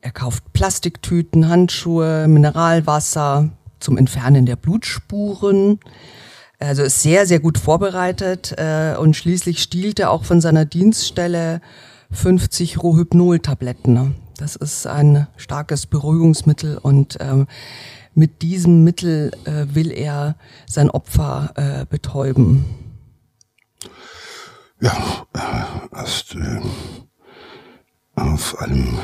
Er 0.00 0.12
kauft 0.12 0.52
Plastiktüten, 0.52 1.48
Handschuhe, 1.48 2.26
Mineralwasser, 2.28 3.50
zum 3.82 3.98
Entfernen 3.98 4.46
der 4.46 4.56
Blutspuren. 4.56 5.80
Also 6.58 6.82
ist 6.82 7.02
sehr, 7.02 7.26
sehr 7.26 7.40
gut 7.40 7.58
vorbereitet 7.58 8.54
äh, 8.56 8.94
und 8.96 9.16
schließlich 9.16 9.62
stiehlt 9.62 9.98
er 9.98 10.10
auch 10.10 10.24
von 10.24 10.40
seiner 10.40 10.64
Dienststelle 10.64 11.60
50 12.12 12.82
Rohypnol-Tabletten. 12.82 14.14
Das 14.36 14.56
ist 14.56 14.86
ein 14.86 15.26
starkes 15.36 15.86
Beruhigungsmittel 15.86 16.78
und 16.78 17.18
ähm, 17.20 17.46
mit 18.14 18.42
diesem 18.42 18.84
Mittel 18.84 19.32
äh, 19.44 19.74
will 19.74 19.90
er 19.90 20.36
sein 20.66 20.90
Opfer 20.90 21.52
äh, 21.56 21.86
betäuben. 21.86 22.64
Ja, 24.80 25.26
hast 25.92 26.34
äh, 26.34 26.60
auf 28.14 28.58
einem 28.58 28.98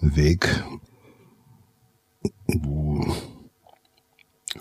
Weg 0.00 0.62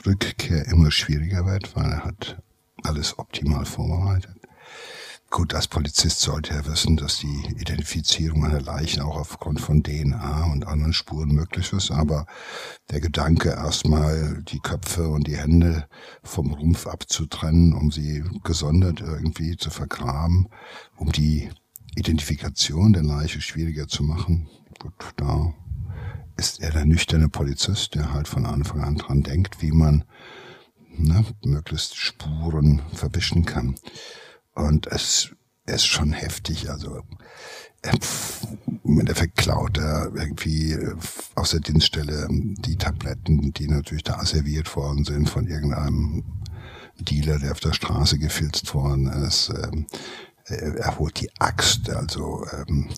Rückkehr 0.05 0.67
immer 0.67 0.91
schwieriger 0.91 1.45
wird, 1.45 1.75
weil 1.75 1.91
er 1.91 2.03
hat 2.05 2.41
alles 2.83 3.17
optimal 3.17 3.65
vorbereitet. 3.65 4.35
Gut, 5.31 5.53
als 5.53 5.67
Polizist 5.67 6.21
sollte 6.21 6.53
er 6.53 6.65
wissen, 6.65 6.95
dass 6.95 7.17
die 7.17 7.55
Identifizierung 7.59 8.45
einer 8.45 8.61
Leiche 8.61 9.03
auch 9.03 9.17
aufgrund 9.17 9.59
von 9.59 9.83
DNA 9.83 10.45
und 10.51 10.65
anderen 10.65 10.93
Spuren 10.93 11.33
möglich 11.33 11.73
ist, 11.73 11.91
aber 11.91 12.25
der 12.91 13.01
Gedanke, 13.01 13.49
erstmal 13.49 14.43
die 14.43 14.59
Köpfe 14.59 15.09
und 15.09 15.27
die 15.27 15.35
Hände 15.35 15.89
vom 16.23 16.53
Rumpf 16.53 16.87
abzutrennen, 16.87 17.73
um 17.73 17.91
sie 17.91 18.23
gesondert 18.43 19.01
irgendwie 19.01 19.57
zu 19.57 19.71
vergraben, 19.71 20.47
um 20.95 21.11
die 21.11 21.49
Identifikation 21.95 22.93
der 22.93 23.03
Leiche 23.03 23.41
schwieriger 23.41 23.87
zu 23.87 24.03
machen, 24.03 24.47
gut, 24.79 24.93
da 25.17 25.53
ist 26.37 26.61
er 26.61 26.71
der 26.71 26.85
nüchterne 26.85 27.29
Polizist, 27.29 27.95
der 27.95 28.13
halt 28.13 28.27
von 28.27 28.45
Anfang 28.45 28.81
an 28.81 28.95
dran 28.95 29.23
denkt, 29.23 29.61
wie 29.61 29.71
man 29.71 30.03
ne, 30.97 31.25
möglichst 31.43 31.95
Spuren 31.95 32.81
verwischen 32.93 33.45
kann. 33.45 33.75
Und 34.53 34.87
es 34.87 35.35
ist 35.65 35.85
schon 35.85 36.13
heftig. 36.13 36.69
Also 36.69 37.01
im 38.83 38.99
Endeffekt 38.99 39.37
klaut 39.37 39.77
er 39.77 40.11
irgendwie 40.15 40.71
äh, 40.73 40.95
aus 41.35 41.51
der 41.51 41.59
Dienststelle 41.59 42.27
die 42.29 42.77
Tabletten, 42.77 43.53
die 43.53 43.67
natürlich 43.67 44.03
da 44.03 44.23
serviert 44.25 44.75
worden 44.75 45.05
sind 45.05 45.29
von 45.29 45.47
irgendeinem 45.47 46.23
Dealer, 46.99 47.39
der 47.39 47.51
auf 47.51 47.59
der 47.59 47.73
Straße 47.73 48.17
gefilzt 48.17 48.73
worden 48.73 49.07
ist. 49.07 49.49
Ähm, 49.49 49.85
er 50.47 50.99
holt 50.99 51.19
die 51.19 51.29
Axt, 51.39 51.89
also 51.89 52.45
ähm, 52.53 52.89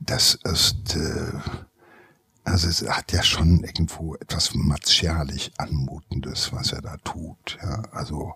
das 0.00 0.38
ist 0.44 0.96
äh, 0.96 1.32
also 2.44 2.68
es 2.68 2.86
hat 2.88 3.12
ja 3.12 3.22
schon 3.22 3.62
irgendwo 3.62 4.16
etwas 4.16 4.52
martialisch 4.54 5.52
Anmutendes, 5.58 6.52
was 6.52 6.72
er 6.72 6.82
da 6.82 6.96
tut. 6.98 7.58
Ja, 7.62 7.82
also 7.92 8.34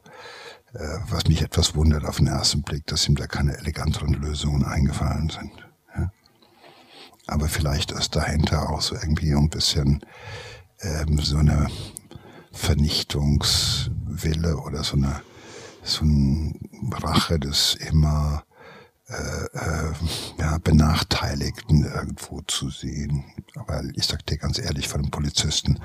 äh, 0.75 0.99
was 1.09 1.27
mich 1.27 1.43
etwas 1.43 1.75
wundert 1.75 2.05
auf 2.05 2.19
den 2.19 2.29
ersten 2.29 2.63
Blick, 2.63 2.87
dass 2.87 3.09
ihm 3.09 3.17
da 3.17 3.27
keine 3.27 3.59
eleganteren 3.59 4.15
Lösungen 4.15 4.65
eingefallen 4.65 5.31
sind. 5.31 5.51
Ja. 5.97 6.13
Aber 7.27 7.49
vielleicht 7.49 7.91
ist 7.93 8.15
dahinter 8.15 8.71
auch 8.71 8.81
so 8.81 8.95
irgendwie 8.95 9.35
ein 9.35 9.51
bisschen 9.51 10.07
ähm, 10.81 11.19
so 11.19 11.39
eine 11.39 11.67
Vernichtungswille 12.53 14.57
oder 14.59 14.85
so 14.85 14.97
eine 14.97 15.21
so 15.83 16.05
ein 16.05 16.69
Rache 16.93 17.39
des 17.39 17.75
immer 17.75 18.45
äh, 19.09 19.93
ja, 20.39 20.59
Benachteiligten 20.59 21.85
irgendwo 21.85 22.41
zu 22.43 22.71
sehen. 22.71 23.25
Aber 23.55 23.83
ich 23.95 24.05
sag 24.07 24.27
dir 24.27 24.37
ganz 24.37 24.59
ehrlich, 24.59 24.89
von 24.89 25.03
einem 25.03 25.11
Polizisten 25.11 25.79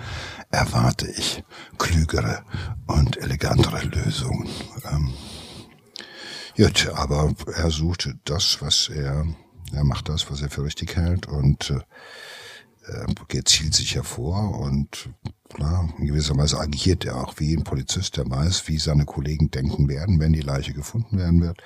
erwarte 0.49 1.07
ich 1.07 1.43
klügere 1.77 2.43
und 2.87 3.17
elegantere 3.17 3.83
Lösungen. 3.83 4.49
Ähm, 4.89 5.13
gut, 6.57 6.89
aber 6.95 7.33
er 7.55 7.69
sucht 7.69 8.13
das, 8.25 8.57
was 8.61 8.89
er, 8.89 9.25
er 9.71 9.83
macht 9.83 10.09
das, 10.09 10.29
was 10.31 10.41
er 10.41 10.49
für 10.49 10.63
richtig 10.63 10.95
hält 10.95 11.27
und 11.27 11.69
äh, 11.69 11.79
äh, 12.87 13.43
zielt 13.45 13.75
sich 13.75 13.95
hervor 13.95 14.59
und 14.59 15.09
klar, 15.53 15.93
in 15.99 16.07
gewisser 16.07 16.35
Weise 16.37 16.59
agiert 16.59 17.05
er 17.05 17.17
auch 17.17 17.35
wie 17.37 17.55
ein 17.55 17.63
Polizist, 17.63 18.17
der 18.17 18.29
weiß, 18.29 18.67
wie 18.67 18.79
seine 18.79 19.05
Kollegen 19.05 19.51
denken 19.51 19.87
werden, 19.87 20.19
wenn 20.19 20.33
die 20.33 20.41
Leiche 20.41 20.73
gefunden 20.73 21.17
werden 21.17 21.41
wird. 21.41 21.61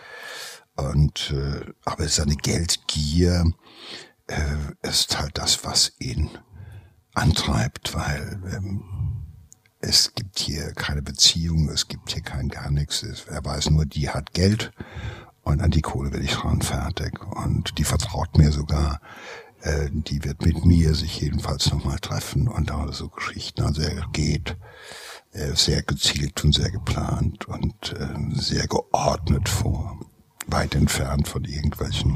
Und 0.75 1.31
äh, 1.31 1.71
aber 1.85 2.07
seine 2.07 2.35
Geldgier 2.35 3.53
äh, 4.27 4.87
ist 4.87 5.19
halt 5.19 5.37
das, 5.37 5.63
was 5.63 5.93
ihn 5.99 6.29
antreibt, 7.13 7.93
weil 7.93 8.41
ähm, 8.53 8.83
es 9.79 10.13
gibt 10.15 10.39
hier 10.39 10.73
keine 10.73 11.01
Beziehung, 11.01 11.69
es 11.69 11.87
gibt 11.87 12.11
hier 12.11 12.23
kein 12.23 12.49
gar 12.49 12.71
nichts. 12.71 13.03
Er 13.27 13.45
weiß 13.45 13.69
nur, 13.69 13.85
die 13.85 14.09
hat 14.09 14.33
Geld 14.33 14.73
und 15.43 15.61
an 15.61 15.71
die 15.71 15.81
Kohle 15.81 16.11
will 16.11 16.23
ich 16.23 16.43
ran 16.43 16.61
fertig. 16.61 17.21
Und 17.35 17.77
die 17.77 17.83
vertraut 17.83 18.37
mir 18.37 18.51
sogar. 18.51 18.99
Äh, 19.61 19.89
die 19.91 20.23
wird 20.23 20.43
mit 20.43 20.65
mir 20.65 20.95
sich 20.95 21.21
jedenfalls 21.21 21.71
nochmal 21.71 21.99
treffen 21.99 22.47
und 22.47 22.71
da 22.71 22.91
so 22.91 23.09
Geschichten. 23.09 23.61
Also 23.61 23.83
er 23.83 24.07
geht 24.11 24.57
äh, 25.31 25.53
sehr 25.55 25.83
gezielt 25.83 26.43
und 26.43 26.53
sehr 26.53 26.71
geplant 26.71 27.47
und 27.47 27.93
äh, 27.93 28.39
sehr 28.39 28.67
geordnet 28.67 29.47
vor. 29.47 29.99
Weit 30.47 30.75
entfernt 30.75 31.27
von 31.27 31.43
irgendwelchen 31.43 32.15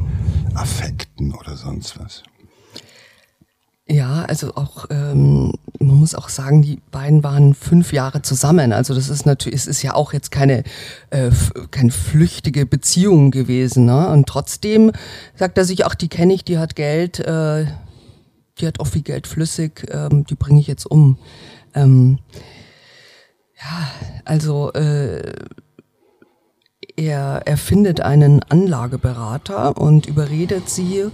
Affekten 0.54 1.34
oder 1.34 1.56
sonst 1.56 2.00
was. 2.00 2.24
Ja, 3.92 4.24
also 4.26 4.54
auch, 4.54 4.86
ähm, 4.92 5.52
man 5.80 5.96
muss 5.96 6.14
auch 6.14 6.30
sagen, 6.30 6.62
die 6.62 6.80
beiden 6.92 7.24
waren 7.24 7.56
fünf 7.56 7.92
Jahre 7.92 8.22
zusammen. 8.22 8.72
Also 8.72 8.94
das 8.94 9.10
ist 9.10 9.26
natürlich, 9.26 9.60
es 9.60 9.66
ist 9.66 9.82
ja 9.82 9.96
auch 9.96 10.14
jetzt 10.14 10.30
keine, 10.30 10.64
äh, 11.10 11.32
keine 11.72 11.90
flüchtige 11.90 12.68
Beziehung 12.68 13.32
gewesen. 13.32 13.86
Ne? 13.86 14.10
Und 14.10 14.28
trotzdem 14.28 14.92
sagt 15.34 15.58
er 15.58 15.66
sich, 15.66 15.88
ach, 15.88 15.96
die 15.96 16.08
kenne 16.08 16.36
ich, 16.36 16.44
die 16.44 16.60
hat 16.60 16.76
Geld, 16.76 17.20
äh, 17.20 17.66
die 18.60 18.68
hat 18.68 18.80
auch 18.80 18.86
viel 18.86 19.02
Geld 19.02 19.26
flüssig, 19.26 19.88
ähm, 19.90 20.24
die 20.24 20.36
bringe 20.36 20.60
ich 20.60 20.68
jetzt 20.68 20.86
um. 20.86 21.18
Ähm, 21.74 22.20
ja, 23.58 23.88
also 24.24 24.72
äh, 24.74 25.34
er, 27.00 27.44
er 27.46 27.58
findet 27.58 28.02
einen 28.02 28.44
Anlageberater 28.44 29.78
und 29.78 30.06
überredet 30.06 30.70
sie, 30.70 31.06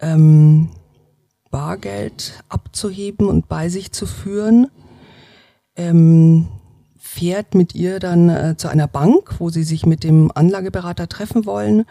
ähm, 0.00 0.68
Bargeld 1.50 2.44
abzuheben 2.50 3.26
und 3.28 3.48
bei 3.48 3.70
sich 3.70 3.92
zu 3.92 4.04
führen, 4.04 4.68
ähm, 5.74 6.48
fährt 6.98 7.54
mit 7.54 7.74
ihr 7.74 7.98
dann 7.98 8.28
äh, 8.28 8.56
zu 8.58 8.68
einer 8.68 8.88
Bank, 8.88 9.36
wo 9.38 9.48
sie 9.48 9.62
sich 9.62 9.86
mit 9.86 10.04
dem 10.04 10.30
Anlageberater 10.34 11.08
treffen 11.08 11.46
wollen. 11.46 11.86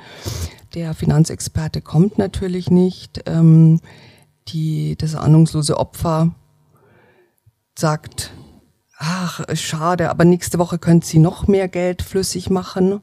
Der 0.75 0.93
Finanzexperte 0.93 1.81
kommt 1.81 2.19
natürlich 2.19 2.69
nicht. 2.69 3.23
Ähm, 3.25 3.79
die, 4.49 4.95
das 4.97 5.15
ahnungslose 5.15 5.79
Opfer 5.79 6.35
sagt, 7.75 8.33
ach, 8.97 9.41
schade, 9.55 10.11
aber 10.11 10.25
nächste 10.25 10.59
Woche 10.59 10.77
könnte 10.77 11.07
sie 11.07 11.17
noch 11.17 11.47
mehr 11.47 11.67
Geld 11.67 12.03
flüssig 12.03 12.51
machen. 12.51 13.01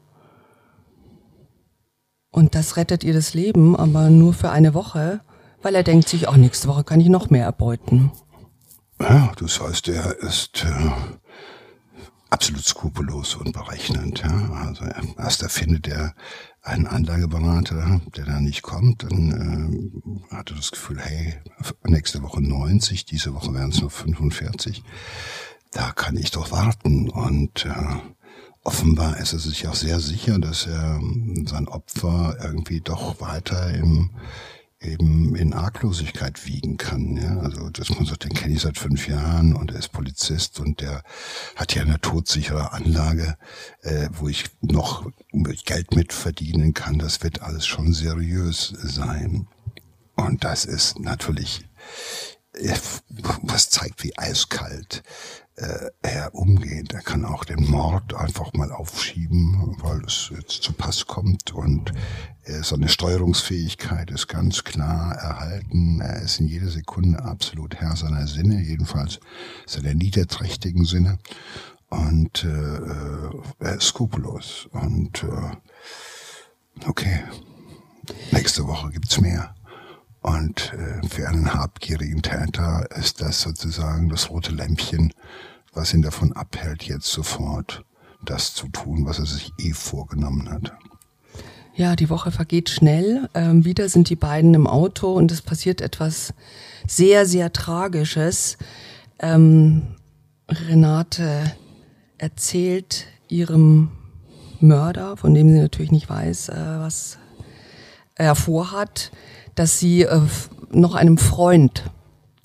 Und 2.33 2.55
das 2.55 2.75
rettet 2.75 3.05
ihr 3.05 3.13
das 3.13 3.33
Leben, 3.33 3.77
aber 3.77 4.09
nur 4.09 4.33
für 4.33 4.49
eine 4.49 4.73
Woche 4.73 5.21
weil 5.63 5.75
er 5.75 5.83
denkt 5.83 6.09
sich, 6.09 6.27
auch 6.27 6.35
nächste 6.35 6.67
Woche 6.67 6.83
kann 6.83 6.99
ich 6.99 7.09
noch 7.09 7.29
mehr 7.29 7.45
erbeuten. 7.45 8.11
Ja, 8.99 9.31
das 9.37 9.59
heißt, 9.59 9.87
er 9.87 10.19
ist 10.19 10.63
äh, 10.65 10.91
absolut 12.29 12.63
skrupellos 12.63 13.35
und 13.35 13.53
berechnend. 13.53 14.19
Ja? 14.19 14.51
Also 14.67 14.85
erst 15.17 15.41
erfindet 15.41 15.87
er 15.87 16.13
einen 16.61 16.85
Anlageberater, 16.85 18.01
der 18.15 18.25
da 18.25 18.39
nicht 18.39 18.61
kommt, 18.61 19.03
dann 19.03 20.21
äh, 20.29 20.35
hat 20.35 20.51
er 20.51 20.57
das 20.57 20.71
Gefühl, 20.71 20.99
hey, 20.99 21.35
nächste 21.85 22.21
Woche 22.21 22.41
90, 22.41 23.05
diese 23.05 23.33
Woche 23.33 23.53
wären 23.53 23.71
es 23.71 23.81
nur 23.81 23.89
45. 23.89 24.83
Da 25.71 25.91
kann 25.91 26.15
ich 26.17 26.31
doch 26.31 26.51
warten. 26.51 27.09
Und 27.09 27.65
äh, 27.65 27.95
offenbar 28.63 29.17
ist 29.17 29.33
er 29.33 29.39
sich 29.39 29.67
auch 29.67 29.75
sehr 29.75 29.99
sicher, 29.99 30.39
dass 30.39 30.67
er 30.67 30.99
sein 31.45 31.67
Opfer 31.67 32.37
irgendwie 32.41 32.81
doch 32.81 33.19
weiter 33.19 33.73
im 33.73 34.09
eben 34.83 35.35
in 35.35 35.53
Arglosigkeit 35.53 36.45
wiegen 36.45 36.77
kann. 36.77 37.17
Ja? 37.17 37.39
Also 37.39 37.69
dass 37.69 37.89
man 37.89 38.05
sagt, 38.05 38.25
den 38.25 38.33
kenne 38.33 38.53
ich 38.53 38.61
seit 38.61 38.77
fünf 38.77 39.07
Jahren 39.07 39.55
und 39.55 39.71
er 39.71 39.79
ist 39.79 39.91
Polizist 39.91 40.59
und 40.59 40.81
der 40.81 41.03
hat 41.55 41.73
ja 41.73 41.83
eine 41.83 41.99
todsichere 41.99 42.73
Anlage, 42.73 43.37
äh, 43.81 44.09
wo 44.11 44.27
ich 44.27 44.45
noch 44.61 45.09
Geld 45.31 45.95
mit 45.95 46.13
verdienen 46.13 46.73
kann. 46.73 46.99
Das 46.99 47.23
wird 47.23 47.41
alles 47.41 47.65
schon 47.65 47.93
seriös 47.93 48.73
sein. 48.77 49.47
Und 50.15 50.43
das 50.43 50.65
ist 50.65 50.99
natürlich, 50.99 51.65
äh, 52.53 52.75
was 53.41 53.69
zeigt, 53.69 54.03
wie 54.03 54.17
eiskalt 54.17 55.03
äh, 55.55 55.89
er 56.01 56.33
umgeht. 56.33 56.93
Er 56.93 57.01
kann 57.01 57.25
auch 57.25 57.45
den 57.45 57.69
Mord 57.69 58.13
einfach 58.13 58.53
mal 58.53 58.71
aufschieben, 58.71 59.75
weil 59.81 60.01
es 60.05 60.31
jetzt 60.35 60.63
zu 60.63 60.73
Pass 60.73 61.05
kommt 61.05 61.53
und 61.53 61.91
äh, 62.45 62.63
seine 62.63 62.89
Steuerungsfähigkeit 62.89 64.11
ist 64.11 64.27
ganz 64.27 64.63
klar 64.63 65.13
erhalten. 65.15 66.01
Er 66.01 66.21
ist 66.21 66.39
in 66.39 66.47
jeder 66.47 66.69
Sekunde 66.69 67.23
absolut 67.23 67.75
Herr 67.75 67.95
seiner 67.95 68.27
Sinne, 68.27 68.61
jedenfalls 68.61 69.19
seiner 69.65 69.93
niederträchtigen 69.93 70.85
Sinne. 70.85 71.19
Und 71.89 72.43
äh, 72.43 72.47
äh 72.47 73.41
er 73.59 73.75
ist 73.75 73.87
skrupellos. 73.87 74.67
Und 74.71 75.23
äh, 75.23 76.87
okay, 76.87 77.23
nächste 78.31 78.65
Woche 78.65 78.89
gibt's 78.89 79.21
mehr. 79.21 79.53
Und 80.23 80.73
äh, 80.73 81.05
für 81.07 81.27
einen 81.27 81.53
habgierigen 81.53 82.21
Täter 82.21 82.87
ist 82.97 83.21
das 83.21 83.41
sozusagen 83.41 84.09
das 84.09 84.29
rote 84.29 84.53
Lämpchen, 84.53 85.13
was 85.73 85.93
ihn 85.93 86.01
davon 86.01 86.31
abhält, 86.33 86.83
jetzt 86.83 87.07
sofort 87.07 87.83
das 88.23 88.53
zu 88.53 88.69
tun, 88.69 89.05
was 89.05 89.19
er 89.19 89.25
sich 89.25 89.51
eh 89.59 89.73
vorgenommen 89.73 90.49
hat. 90.49 90.71
Ja, 91.75 91.95
die 91.95 92.09
Woche 92.09 92.31
vergeht 92.31 92.69
schnell. 92.69 93.27
Ähm, 93.33 93.65
wieder 93.65 93.89
sind 93.89 94.09
die 94.09 94.15
beiden 94.15 94.53
im 94.53 94.65
Auto 94.65 95.11
und 95.11 95.31
es 95.31 95.41
passiert 95.41 95.81
etwas 95.81 96.33
sehr, 96.87 97.25
sehr 97.25 97.51
Tragisches. 97.51 98.57
Ähm, 99.19 99.95
Renate 100.47 101.51
erzählt 102.17 103.07
ihrem 103.27 103.91
Mörder, 104.61 105.17
von 105.17 105.33
dem 105.33 105.49
sie 105.49 105.59
natürlich 105.59 105.91
nicht 105.91 106.09
weiß, 106.09 106.49
äh, 106.49 106.55
was 106.79 107.17
er 108.15 108.35
vorhat, 108.35 109.11
dass 109.55 109.79
sie 109.79 110.03
äh, 110.03 110.21
noch 110.71 110.95
einem 110.95 111.17
Freund 111.17 111.89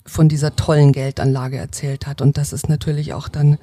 von 0.05 0.29
dieser 0.29 0.55
tollen 0.55 0.91
Geldanlage 0.91 1.57
erzählt 1.57 2.07
hat. 2.07 2.21
Und 2.21 2.37
das 2.37 2.53
ist 2.53 2.69
natürlich 2.69 3.13
auch 3.13 3.27
dann 3.27 3.57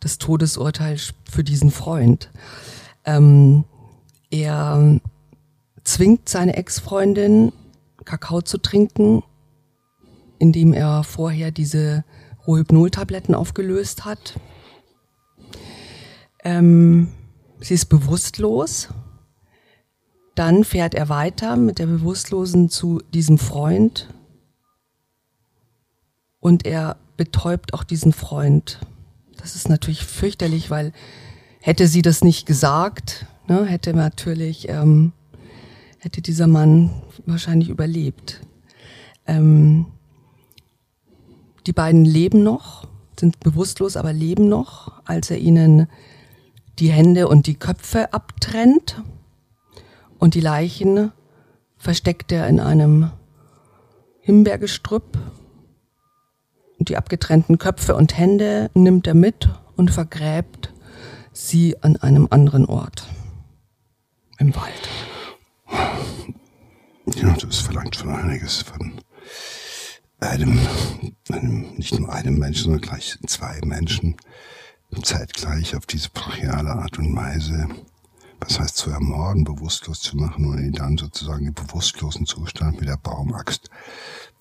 das 0.00 0.18
Todesurteil 0.18 0.96
für 1.30 1.44
diesen 1.44 1.70
Freund. 1.70 2.30
Ähm, 3.04 3.64
er 4.30 5.00
zwingt 5.84 6.28
seine 6.28 6.56
Ex-Freundin, 6.56 7.52
Kakao 8.04 8.42
zu 8.42 8.58
trinken, 8.58 9.22
indem 10.38 10.72
er 10.72 11.04
vorher 11.04 11.50
diese 11.50 12.04
Rohypnol-Tabletten 12.46 13.34
aufgelöst 13.34 14.04
hat. 14.04 14.38
Ähm, 16.44 17.08
sie 17.60 17.74
ist 17.74 17.86
bewusstlos 17.86 18.88
dann 20.38 20.62
fährt 20.62 20.94
er 20.94 21.08
weiter 21.08 21.56
mit 21.56 21.78
der 21.78 21.86
Bewusstlosen 21.86 22.68
zu 22.68 23.02
diesem 23.12 23.38
Freund 23.38 24.08
und 26.38 26.64
er 26.64 26.96
betäubt 27.16 27.74
auch 27.74 27.82
diesen 27.82 28.12
Freund. 28.12 28.78
Das 29.36 29.56
ist 29.56 29.68
natürlich 29.68 30.04
fürchterlich, 30.04 30.70
weil 30.70 30.92
hätte 31.60 31.88
sie 31.88 32.02
das 32.02 32.22
nicht 32.22 32.46
gesagt, 32.46 33.26
ne, 33.48 33.64
hätte 33.64 33.94
natürlich 33.94 34.68
ähm, 34.68 35.12
hätte 35.98 36.22
dieser 36.22 36.46
Mann 36.46 36.90
wahrscheinlich 37.26 37.68
überlebt. 37.68 38.40
Ähm, 39.26 39.86
die 41.66 41.72
beiden 41.72 42.04
leben 42.04 42.44
noch, 42.44 42.86
sind 43.18 43.40
bewusstlos, 43.40 43.96
aber 43.96 44.12
leben 44.12 44.48
noch, 44.48 45.02
als 45.04 45.30
er 45.30 45.38
ihnen 45.38 45.88
die 46.78 46.90
Hände 46.90 47.26
und 47.26 47.48
die 47.48 47.56
Köpfe 47.56 48.12
abtrennt 48.12 49.02
und 50.18 50.34
die 50.34 50.40
Leichen 50.40 51.12
versteckt 51.76 52.32
er 52.32 52.48
in 52.48 52.60
einem 52.60 53.10
Himbeergestrüpp. 54.20 55.18
Und 56.78 56.88
die 56.88 56.96
abgetrennten 56.96 57.58
Köpfe 57.58 57.96
und 57.96 58.16
Hände 58.16 58.70
nimmt 58.74 59.06
er 59.06 59.14
mit 59.14 59.48
und 59.76 59.90
vergräbt 59.90 60.72
sie 61.32 61.80
an 61.82 61.96
einem 61.96 62.28
anderen 62.30 62.66
Ort. 62.66 63.06
Im 64.38 64.54
Wald. 64.54 64.88
Ja, 67.16 67.34
das 67.40 67.58
verlangt 67.58 67.96
schon 67.96 68.10
einiges 68.10 68.62
von 68.62 69.00
einem, 70.20 70.58
einem, 71.30 71.74
nicht 71.76 71.98
nur 71.98 72.12
einem 72.12 72.38
Menschen, 72.38 72.64
sondern 72.64 72.80
gleich 72.82 73.18
zwei 73.26 73.60
Menschen 73.64 74.16
zeitgleich 75.02 75.76
auf 75.76 75.86
diese 75.86 76.10
brachiale 76.10 76.70
Art 76.70 76.98
und 76.98 77.14
Weise 77.14 77.68
was 78.40 78.60
heißt 78.60 78.76
zu 78.76 78.90
ermorden, 78.90 79.44
bewusstlos 79.44 80.00
zu 80.00 80.16
machen 80.16 80.46
und 80.46 80.58
ihn 80.58 80.72
dann 80.72 80.96
sozusagen 80.96 81.46
im 81.46 81.54
bewusstlosen 81.54 82.26
Zustand 82.26 82.80
mit 82.80 82.88
der 82.88 82.96
Baumaxt 82.96 83.70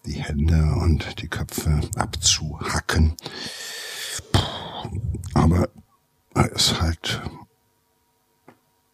die 0.06 0.22
Hände 0.22 0.76
und 0.82 1.22
die 1.22 1.28
Köpfe 1.28 1.82
abzuhacken. 1.96 3.16
Aber 5.34 5.70
er 6.34 6.52
ist 6.52 6.82
halt 6.82 7.22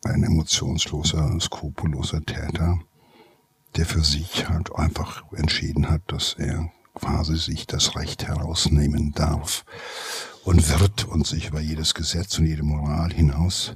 ein 0.06 0.24
emotionsloser, 0.24 1.40
skrupelloser 1.40 2.24
Täter, 2.26 2.80
der 3.76 3.86
für 3.86 4.04
sich 4.04 4.50
halt 4.50 4.76
einfach 4.76 5.24
entschieden 5.34 5.90
hat, 5.90 6.02
dass 6.08 6.34
er 6.34 6.72
quasi 6.96 7.38
sich 7.38 7.68
das 7.68 7.96
Recht 7.96 8.28
herausnehmen 8.28 9.12
darf 9.14 9.66
und 10.44 10.70
wird 10.70 11.06
und 11.06 11.26
sich 11.26 11.48
über 11.48 11.62
jedes 11.62 11.94
Gesetz 11.94 12.38
und 12.38 12.46
jede 12.46 12.64
Moral 12.64 13.14
hinaus 13.14 13.76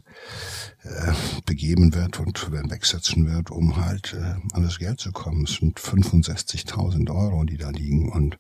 äh, 0.84 1.14
begeben 1.46 1.94
wird 1.94 2.20
und 2.20 2.52
wegsetzen 2.52 3.28
wird, 3.28 3.52
um 3.52 3.78
halt 3.78 4.14
äh, 4.14 4.36
an 4.54 4.64
das 4.64 4.78
Geld 4.78 5.00
zu 5.00 5.12
kommen. 5.12 5.46
Es 5.46 5.56
sind 5.56 5.80
65.000 5.80 7.10
Euro, 7.10 7.46
die 7.46 7.58
da 7.58 7.70
liegen 7.70 8.12
und 8.12 8.38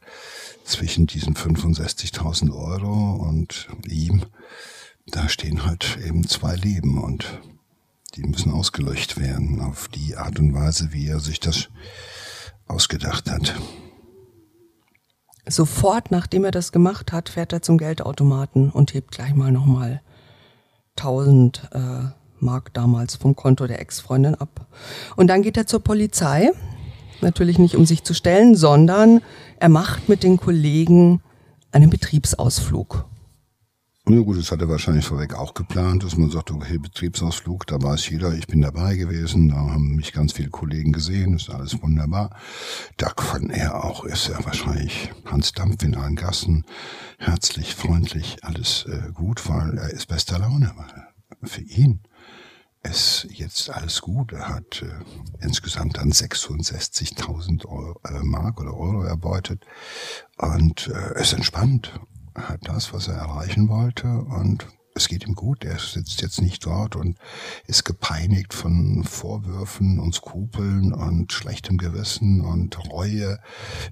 zwischen 0.66 1.08
diesen 1.08 1.36
65.000 1.36 2.54
Euro 2.54 3.16
und 3.16 3.70
ihm, 3.88 4.26
da 5.08 5.30
stehen 5.30 5.66
halt 5.66 5.98
eben 6.06 6.28
zwei 6.28 6.56
Leben 6.56 7.02
und 7.02 7.42
die 8.16 8.24
müssen 8.24 8.52
ausgelöscht 8.52 9.18
werden 9.18 9.62
auf 9.62 9.88
die 9.88 10.18
Art 10.18 10.40
und 10.40 10.54
Weise, 10.54 10.92
wie 10.92 11.08
er 11.08 11.20
sich 11.20 11.40
das 11.40 11.70
ausgedacht 12.68 13.30
hat. 13.30 13.56
Sofort, 15.50 16.12
nachdem 16.12 16.44
er 16.46 16.52
das 16.52 16.72
gemacht 16.72 17.12
hat, 17.12 17.30
fährt 17.30 17.54
er 17.54 17.62
zum 17.62 17.78
Geldautomaten 17.78 18.70
und 18.70 18.94
hebt 18.94 19.12
gleich 19.12 19.34
mal 19.34 19.52
nochmal 19.52 20.02
1000 20.98 21.70
äh, 21.74 21.80
Mark 22.40 22.74
damals 22.74 23.16
vom 23.16 23.36
Konto 23.36 23.66
der 23.68 23.80
Ex-Freundin 23.80 24.36
ab. 24.36 24.68
Und 25.16 25.28
dann 25.28 25.42
geht 25.42 25.58
er 25.58 25.66
zur 25.66 25.84
Polizei. 25.84 26.52
Natürlich 27.22 27.58
nicht, 27.58 27.76
um 27.76 27.86
sich 27.86 28.04
zu 28.04 28.14
stellen, 28.14 28.56
sondern 28.56 29.22
er 29.60 29.70
macht 29.70 30.08
mit 30.08 30.24
den 30.24 30.38
Kollegen 30.38 31.22
einen 31.72 31.90
Betriebsausflug. 31.90 33.06
Na 34.10 34.22
gut, 34.22 34.38
das 34.38 34.54
hat 34.54 34.62
er 34.62 34.70
wahrscheinlich 34.70 35.06
vorweg 35.06 35.34
auch 35.34 35.54
geplant, 35.54 36.02
dass 36.02 36.16
man 36.16 36.30
sagt, 36.30 36.52
okay, 36.52 36.78
Betriebsausflug, 36.78 37.68
da 37.68 37.82
weiß 37.82 38.08
jeder, 38.10 38.34
ich 38.34 38.48
bin 38.48 38.62
dabei 38.62 38.96
gewesen, 38.96 39.50
da 39.50 39.58
haben 39.58 39.98
mich 39.98 40.14
ganz 40.14 40.32
viele 40.32 40.50
Kollegen 40.50 40.94
gesehen, 40.94 41.36
ist 41.36 41.50
alles 41.50 41.82
wunderbar. 41.82 42.30
Da 42.96 43.10
kann 43.10 43.50
er 43.50 43.84
auch, 43.84 44.06
ist 44.06 44.30
er 44.30 44.46
wahrscheinlich 44.46 45.12
Hans 45.26 45.52
Dampf 45.52 45.84
in 45.84 45.94
allen 45.94 46.16
Gassen, 46.16 46.64
herzlich, 47.18 47.76
freundlich, 47.76 48.38
alles 48.44 48.86
äh, 48.86 49.12
gut, 49.12 49.50
weil 49.50 49.78
er 49.78 49.90
ist 49.90 50.08
bester 50.08 50.40
Laune. 50.40 50.72
Weil 50.78 51.50
für 51.50 51.64
ihn 51.64 52.00
ist 52.84 53.28
jetzt 53.30 53.70
alles 53.70 54.00
gut. 54.00 54.32
Er 54.32 54.48
hat 54.48 54.84
äh, 54.84 55.44
insgesamt 55.44 55.98
dann 55.98 56.14
66.000 56.14 57.66
äh, 58.06 58.24
Mark 58.24 58.62
oder 58.62 58.74
Euro 58.74 59.04
erbeutet 59.04 59.66
und 60.38 60.88
äh, 60.88 61.20
ist 61.20 61.34
entspannt 61.34 62.00
hat 62.38 62.60
das, 62.64 62.94
was 62.94 63.08
er 63.08 63.16
erreichen 63.16 63.70
wollte 63.70 64.08
und 64.08 64.68
es 64.98 65.08
geht 65.08 65.28
ihm 65.28 65.36
gut. 65.36 65.64
Er 65.64 65.78
sitzt 65.78 66.22
jetzt 66.22 66.42
nicht 66.42 66.66
dort 66.66 66.96
und 66.96 67.20
ist 67.68 67.86
gepeinigt 67.86 68.54
von 68.54 69.04
Vorwürfen 69.04 70.00
und 70.00 70.16
Skrupeln 70.16 70.92
und 70.92 71.32
schlechtem 71.32 71.78
Gewissen 71.78 72.42
und 72.42 72.92
Reue. 72.92 73.40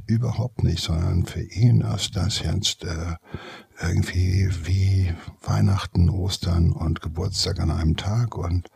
Überhaupt 0.08 0.64
nicht, 0.64 0.84
sondern 0.84 1.26
für 1.26 1.44
ihn 1.44 1.82
ist 1.82 2.16
das 2.16 2.40
jetzt 2.40 2.84
äh, 2.86 3.16
irgendwie 3.80 4.50
wie 4.64 5.14
Weihnachten, 5.44 6.10
Ostern 6.10 6.72
und 6.72 7.02
Geburtstag 7.02 7.60
an 7.60 7.70
einem 7.70 7.98
Tag 7.98 8.36
und 8.36 8.70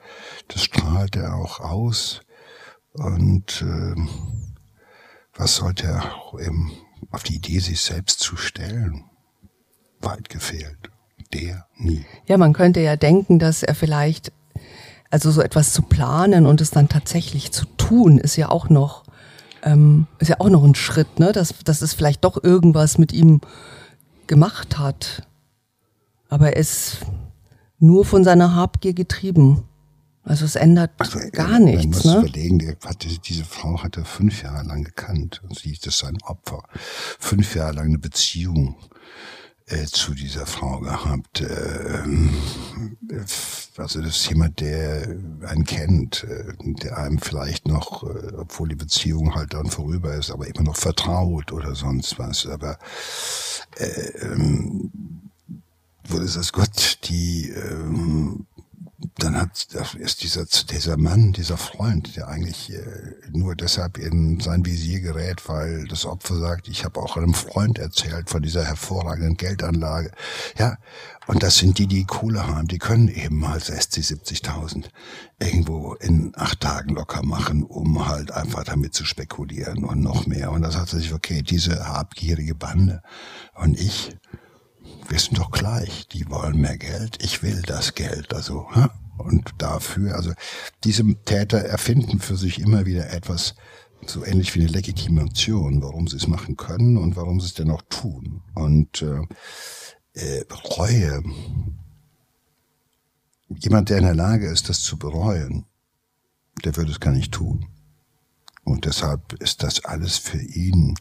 das 0.49 0.63
strahlt 0.63 1.15
er 1.15 1.35
auch 1.35 1.59
aus. 1.59 2.21
Und 2.93 3.63
äh, 3.63 3.95
was 5.33 5.55
sollte 5.55 5.87
er 5.87 6.15
auch 6.15 6.39
eben 6.39 6.71
auf 7.09 7.23
die 7.23 7.37
Idee, 7.37 7.59
sich 7.59 7.81
selbst 7.81 8.19
zu 8.19 8.37
stellen? 8.37 9.08
Weit 10.01 10.29
gefehlt. 10.29 10.77
Der 11.33 11.67
nie. 11.77 12.05
Ja, 12.27 12.37
man 12.37 12.53
könnte 12.53 12.79
ja 12.79 12.95
denken, 12.95 13.37
dass 13.37 13.61
er 13.61 13.75
vielleicht, 13.75 14.31
also 15.11 15.29
so 15.29 15.41
etwas 15.41 15.73
zu 15.73 15.83
planen 15.83 16.47
und 16.47 16.59
es 16.59 16.71
dann 16.71 16.89
tatsächlich 16.89 17.51
zu 17.51 17.65
tun, 17.77 18.17
ist 18.17 18.35
ja 18.35 18.49
auch 18.49 18.69
noch, 18.69 19.03
ähm, 19.63 20.07
ist 20.17 20.29
ja 20.29 20.39
auch 20.39 20.49
noch 20.49 20.63
ein 20.63 20.73
Schritt, 20.73 21.19
ne? 21.19 21.31
Dass, 21.31 21.53
dass 21.63 21.81
es 21.83 21.93
vielleicht 21.93 22.23
doch 22.23 22.43
irgendwas 22.43 22.97
mit 22.97 23.13
ihm 23.13 23.41
gemacht 24.25 24.79
hat. 24.79 25.27
Aber 26.29 26.53
er 26.53 26.57
ist 26.57 26.97
nur 27.79 28.05
von 28.05 28.23
seiner 28.23 28.55
Habgier 28.55 28.93
getrieben. 28.93 29.63
Also 30.23 30.45
es 30.45 30.55
ändert 30.55 30.91
also, 30.97 31.19
gar 31.31 31.59
nichts. 31.59 31.83
Man 31.83 31.89
muss 31.89 32.05
ne? 32.05 32.17
überlegen, 32.19 32.59
der 32.59 32.75
hatte, 32.85 33.07
diese 33.07 33.45
Frau 33.45 33.81
hat 33.81 33.97
er 33.97 34.05
fünf 34.05 34.43
Jahre 34.43 34.65
lang 34.67 34.83
gekannt 34.83 35.41
und 35.43 35.57
sie 35.57 35.71
ist 35.71 35.83
sein 35.91 36.17
Opfer. 36.23 36.63
Fünf 37.19 37.55
Jahre 37.55 37.73
lang 37.73 37.85
eine 37.87 37.97
Beziehung 37.97 38.75
äh, 39.69 39.85
zu 39.85 40.13
dieser 40.13 40.45
Frau 40.45 40.79
gehabt. 40.79 41.41
Äh, 41.41 42.03
also 43.77 44.01
das 44.01 44.17
ist 44.17 44.29
jemand, 44.29 44.59
der 44.59 45.15
einen 45.47 45.63
kennt, 45.65 46.23
äh, 46.23 46.53
der 46.59 46.97
einem 46.97 47.19
vielleicht 47.19 47.67
noch, 47.67 48.03
äh, 48.03 48.33
obwohl 48.35 48.69
die 48.69 48.75
Beziehung 48.75 49.35
halt 49.35 49.53
dann 49.53 49.69
vorüber 49.69 50.15
ist, 50.15 50.31
aber 50.31 50.47
immer 50.47 50.63
noch 50.63 50.75
vertraut 50.75 51.51
oder 51.51 51.75
sonst 51.75 52.17
was. 52.19 52.45
Aber 52.45 52.77
äh, 53.77 53.85
ähm, 54.21 54.91
wo 56.07 56.17
ist 56.17 56.35
das 56.35 56.51
Gott, 56.51 56.99
die 57.03 57.49
ähm, 57.49 58.47
dann 59.17 59.39
hat 59.39 59.67
ist 59.97 60.23
dieser 60.23 60.45
dieser 60.45 60.97
Mann, 60.97 61.31
dieser 61.31 61.57
Freund, 61.57 62.15
der 62.17 62.27
eigentlich 62.27 62.73
äh, 62.73 63.15
nur 63.31 63.55
deshalb 63.55 63.97
in 63.97 64.39
sein 64.41 64.65
Visier 64.65 64.99
gerät, 64.99 65.47
weil 65.47 65.87
das 65.87 66.05
Opfer 66.05 66.37
sagt, 66.37 66.67
ich 66.67 66.83
habe 66.83 66.99
auch 66.99 67.15
einem 67.15 67.33
Freund 67.33 67.79
erzählt 67.79 68.29
von 68.29 68.41
dieser 68.41 68.65
hervorragenden 68.65 69.37
Geldanlage. 69.37 70.11
Ja, 70.57 70.77
und 71.27 71.43
das 71.43 71.57
sind 71.57 71.77
die, 71.77 71.87
die 71.87 72.05
Kohle 72.05 72.47
haben, 72.47 72.67
die 72.67 72.77
können 72.77 73.07
eben 73.07 73.37
mal 73.37 73.59
60, 73.59 74.05
70.000 74.05 74.89
irgendwo 75.39 75.93
in 75.93 76.33
acht 76.35 76.59
Tagen 76.59 76.95
locker 76.95 77.23
machen, 77.23 77.63
um 77.63 78.07
halt 78.07 78.31
einfach 78.31 78.65
damit 78.65 78.93
zu 78.93 79.05
spekulieren 79.05 79.85
und 79.85 80.01
noch 80.01 80.27
mehr. 80.27 80.51
Und 80.51 80.63
das 80.63 80.75
hat 80.75 80.89
sich, 80.89 81.13
okay, 81.13 81.41
diese 81.41 81.87
habgierige 81.87 82.55
Bande 82.55 83.01
und 83.53 83.79
ich, 83.79 84.17
wir 85.09 85.19
sind 85.19 85.37
doch 85.37 85.51
gleich. 85.51 86.07
Die 86.07 86.29
wollen 86.29 86.61
mehr 86.61 86.77
Geld, 86.77 87.17
ich 87.21 87.43
will 87.43 87.61
das 87.63 87.95
Geld. 87.95 88.33
Also, 88.33 88.67
und 89.17 89.49
dafür, 89.57 90.15
also 90.15 90.33
diese 90.83 91.03
Täter 91.25 91.59
erfinden 91.59 92.19
für 92.19 92.37
sich 92.37 92.59
immer 92.59 92.85
wieder 92.85 93.11
etwas 93.11 93.55
so 94.05 94.23
ähnlich 94.23 94.55
wie 94.55 94.61
eine 94.61 94.69
Legitimation, 94.69 95.81
warum 95.81 96.07
sie 96.07 96.15
es 96.15 96.27
machen 96.27 96.55
können 96.55 96.97
und 96.97 97.15
warum 97.15 97.41
sie 97.41 97.47
es 97.47 97.53
dennoch 97.53 97.81
tun. 97.89 98.41
Und 98.55 99.01
äh, 99.01 99.21
äh, 100.13 100.45
Reue, 100.77 101.21
jemand, 103.49 103.89
der 103.89 103.97
in 103.97 104.05
der 104.05 104.15
Lage 104.15 104.47
ist, 104.47 104.69
das 104.69 104.81
zu 104.81 104.97
bereuen, 104.97 105.65
der 106.63 106.75
würde 106.77 106.91
es 106.91 106.99
gar 106.99 107.11
nicht 107.11 107.33
tun. 107.33 107.65
Und 108.63 108.85
deshalb 108.85 109.33
ist 109.41 109.63
das 109.63 109.83
alles 109.85 110.17
für 110.17 110.41
ihn 110.41 110.95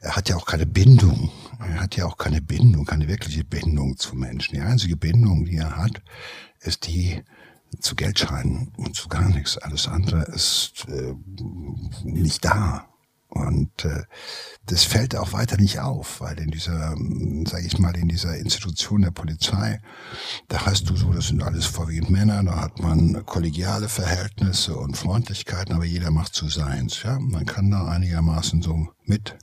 er 0.00 0.16
hat 0.16 0.28
ja 0.28 0.36
auch 0.36 0.46
keine 0.46 0.66
Bindung. 0.66 1.30
Er 1.58 1.80
hat 1.80 1.96
ja 1.96 2.06
auch 2.06 2.16
keine 2.16 2.40
Bindung, 2.40 2.86
keine 2.86 3.06
wirkliche 3.06 3.44
Bindung 3.44 3.96
zu 3.96 4.16
Menschen. 4.16 4.54
Die 4.54 4.60
einzige 4.60 4.96
Bindung, 4.96 5.44
die 5.44 5.56
er 5.56 5.76
hat, 5.76 6.02
ist 6.60 6.86
die 6.86 7.22
zu 7.80 7.94
Geldscheinen 7.94 8.72
und 8.76 8.96
zu 8.96 9.08
gar 9.08 9.28
nichts. 9.28 9.58
Alles 9.58 9.86
andere 9.86 10.22
ist 10.22 10.86
äh, 10.88 11.14
nicht 12.02 12.44
da. 12.44 12.89
Und 13.30 13.84
äh, 13.84 14.02
das 14.66 14.82
fällt 14.84 15.14
auch 15.14 15.32
weiter 15.32 15.56
nicht 15.56 15.78
auf, 15.78 16.20
weil 16.20 16.38
in 16.40 16.50
dieser, 16.50 16.96
sage 17.46 17.64
ich 17.64 17.78
mal, 17.78 17.96
in 17.96 18.08
dieser 18.08 18.36
Institution 18.36 19.02
der 19.02 19.12
Polizei, 19.12 19.80
da 20.48 20.66
hast 20.66 20.90
du 20.90 20.96
so, 20.96 21.12
das 21.12 21.28
sind 21.28 21.42
alles 21.42 21.64
vorwiegend 21.66 22.10
Männer, 22.10 22.42
da 22.42 22.60
hat 22.60 22.80
man 22.80 23.24
kollegiale 23.26 23.88
Verhältnisse 23.88 24.76
und 24.76 24.96
Freundlichkeiten, 24.96 25.74
aber 25.74 25.84
jeder 25.84 26.10
macht 26.10 26.34
so 26.34 26.48
seins. 26.48 27.02
Ja, 27.04 27.20
man 27.20 27.46
kann 27.46 27.70
da 27.70 27.86
einigermaßen 27.86 28.62
so 28.62 28.88
mit 29.04 29.36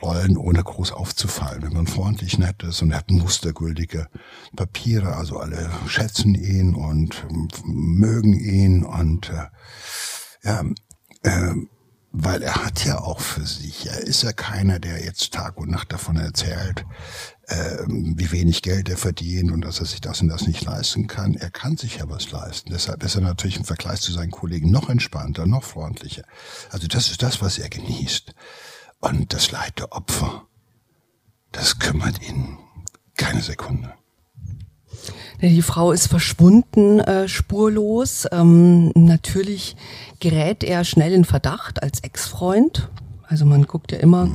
rollen, 0.00 0.36
ohne 0.36 0.62
groß 0.62 0.92
aufzufallen. 0.92 1.62
Wenn 1.62 1.72
man 1.72 1.86
freundlich 1.86 2.38
nett 2.38 2.62
ist 2.62 2.82
und 2.82 2.90
er 2.90 2.98
hat 2.98 3.10
mustergültige 3.10 4.08
Papiere, 4.56 5.16
also 5.16 5.38
alle 5.38 5.70
schätzen 5.86 6.34
ihn 6.34 6.74
und 6.74 7.26
mögen 7.64 8.32
ihn 8.32 8.84
und 8.84 9.30
äh, 9.30 9.46
ja, 10.44 10.64
äh, 11.22 11.54
weil 12.12 12.42
er 12.42 12.56
hat 12.56 12.84
ja 12.84 13.00
auch 13.00 13.20
für 13.20 13.46
sich, 13.46 13.86
er 13.86 14.00
ist 14.00 14.22
ja 14.22 14.32
keiner, 14.32 14.78
der 14.78 15.02
jetzt 15.02 15.32
Tag 15.32 15.56
und 15.56 15.70
Nacht 15.70 15.92
davon 15.92 16.16
erzählt, 16.16 16.84
äh, 17.46 17.78
wie 17.88 18.30
wenig 18.30 18.60
Geld 18.60 18.90
er 18.90 18.98
verdient 18.98 19.50
und 19.50 19.62
dass 19.62 19.80
er 19.80 19.86
sich 19.86 20.02
das 20.02 20.20
und 20.20 20.28
das 20.28 20.46
nicht 20.46 20.62
leisten 20.62 21.06
kann. 21.06 21.34
Er 21.34 21.50
kann 21.50 21.78
sich 21.78 21.96
ja 21.96 22.10
was 22.10 22.30
leisten. 22.30 22.70
Deshalb 22.70 23.02
ist 23.02 23.14
er 23.14 23.22
natürlich 23.22 23.56
im 23.56 23.64
Vergleich 23.64 24.02
zu 24.02 24.12
seinen 24.12 24.30
Kollegen 24.30 24.70
noch 24.70 24.90
entspannter, 24.90 25.46
noch 25.46 25.64
freundlicher. 25.64 26.24
Also 26.70 26.86
das 26.86 27.10
ist 27.10 27.22
das, 27.22 27.40
was 27.40 27.58
er 27.58 27.70
genießt. 27.70 28.34
Und 29.00 29.32
das 29.32 29.50
Leid 29.50 29.78
der 29.78 29.92
Opfer, 29.92 30.46
das 31.50 31.78
kümmert 31.78 32.20
ihn 32.28 32.58
keine 33.16 33.40
Sekunde. 33.40 33.94
Die 35.42 35.62
Frau 35.62 35.90
ist 35.90 36.06
verschwunden, 36.06 37.00
äh, 37.00 37.26
spurlos. 37.26 38.28
Ähm, 38.30 38.92
natürlich 38.94 39.74
gerät 40.20 40.62
er 40.62 40.84
schnell 40.84 41.12
in 41.12 41.24
Verdacht 41.24 41.82
als 41.82 41.98
Ex-Freund. 42.00 42.88
Also 43.26 43.44
man 43.44 43.66
guckt 43.66 43.90
ja 43.90 43.98
immer 43.98 44.28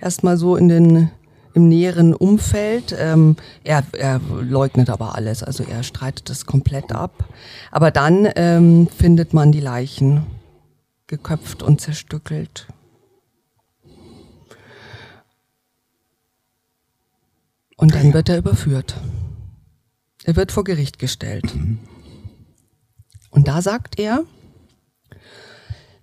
erstmal 0.00 0.38
so 0.38 0.56
in 0.56 0.68
den 0.68 1.10
im 1.52 1.68
näheren 1.68 2.14
Umfeld. 2.14 2.96
Ähm, 2.98 3.36
er, 3.62 3.82
er 3.92 4.20
leugnet 4.40 4.88
aber 4.88 5.16
alles, 5.16 5.42
also 5.42 5.64
er 5.64 5.82
streitet 5.82 6.30
das 6.30 6.46
komplett 6.46 6.92
ab. 6.92 7.28
Aber 7.70 7.90
dann 7.90 8.28
ähm, 8.36 8.88
findet 8.96 9.34
man 9.34 9.52
die 9.52 9.60
Leichen 9.60 10.24
geköpft 11.08 11.62
und 11.62 11.80
zerstückelt. 11.80 12.68
Und 17.76 17.94
dann 17.94 18.14
wird 18.14 18.28
er 18.28 18.38
überführt. 18.38 18.94
Er 20.28 20.36
wird 20.36 20.52
vor 20.52 20.62
Gericht 20.62 20.98
gestellt. 20.98 21.54
Und 23.30 23.48
da 23.48 23.62
sagt 23.62 23.98
er, 23.98 24.24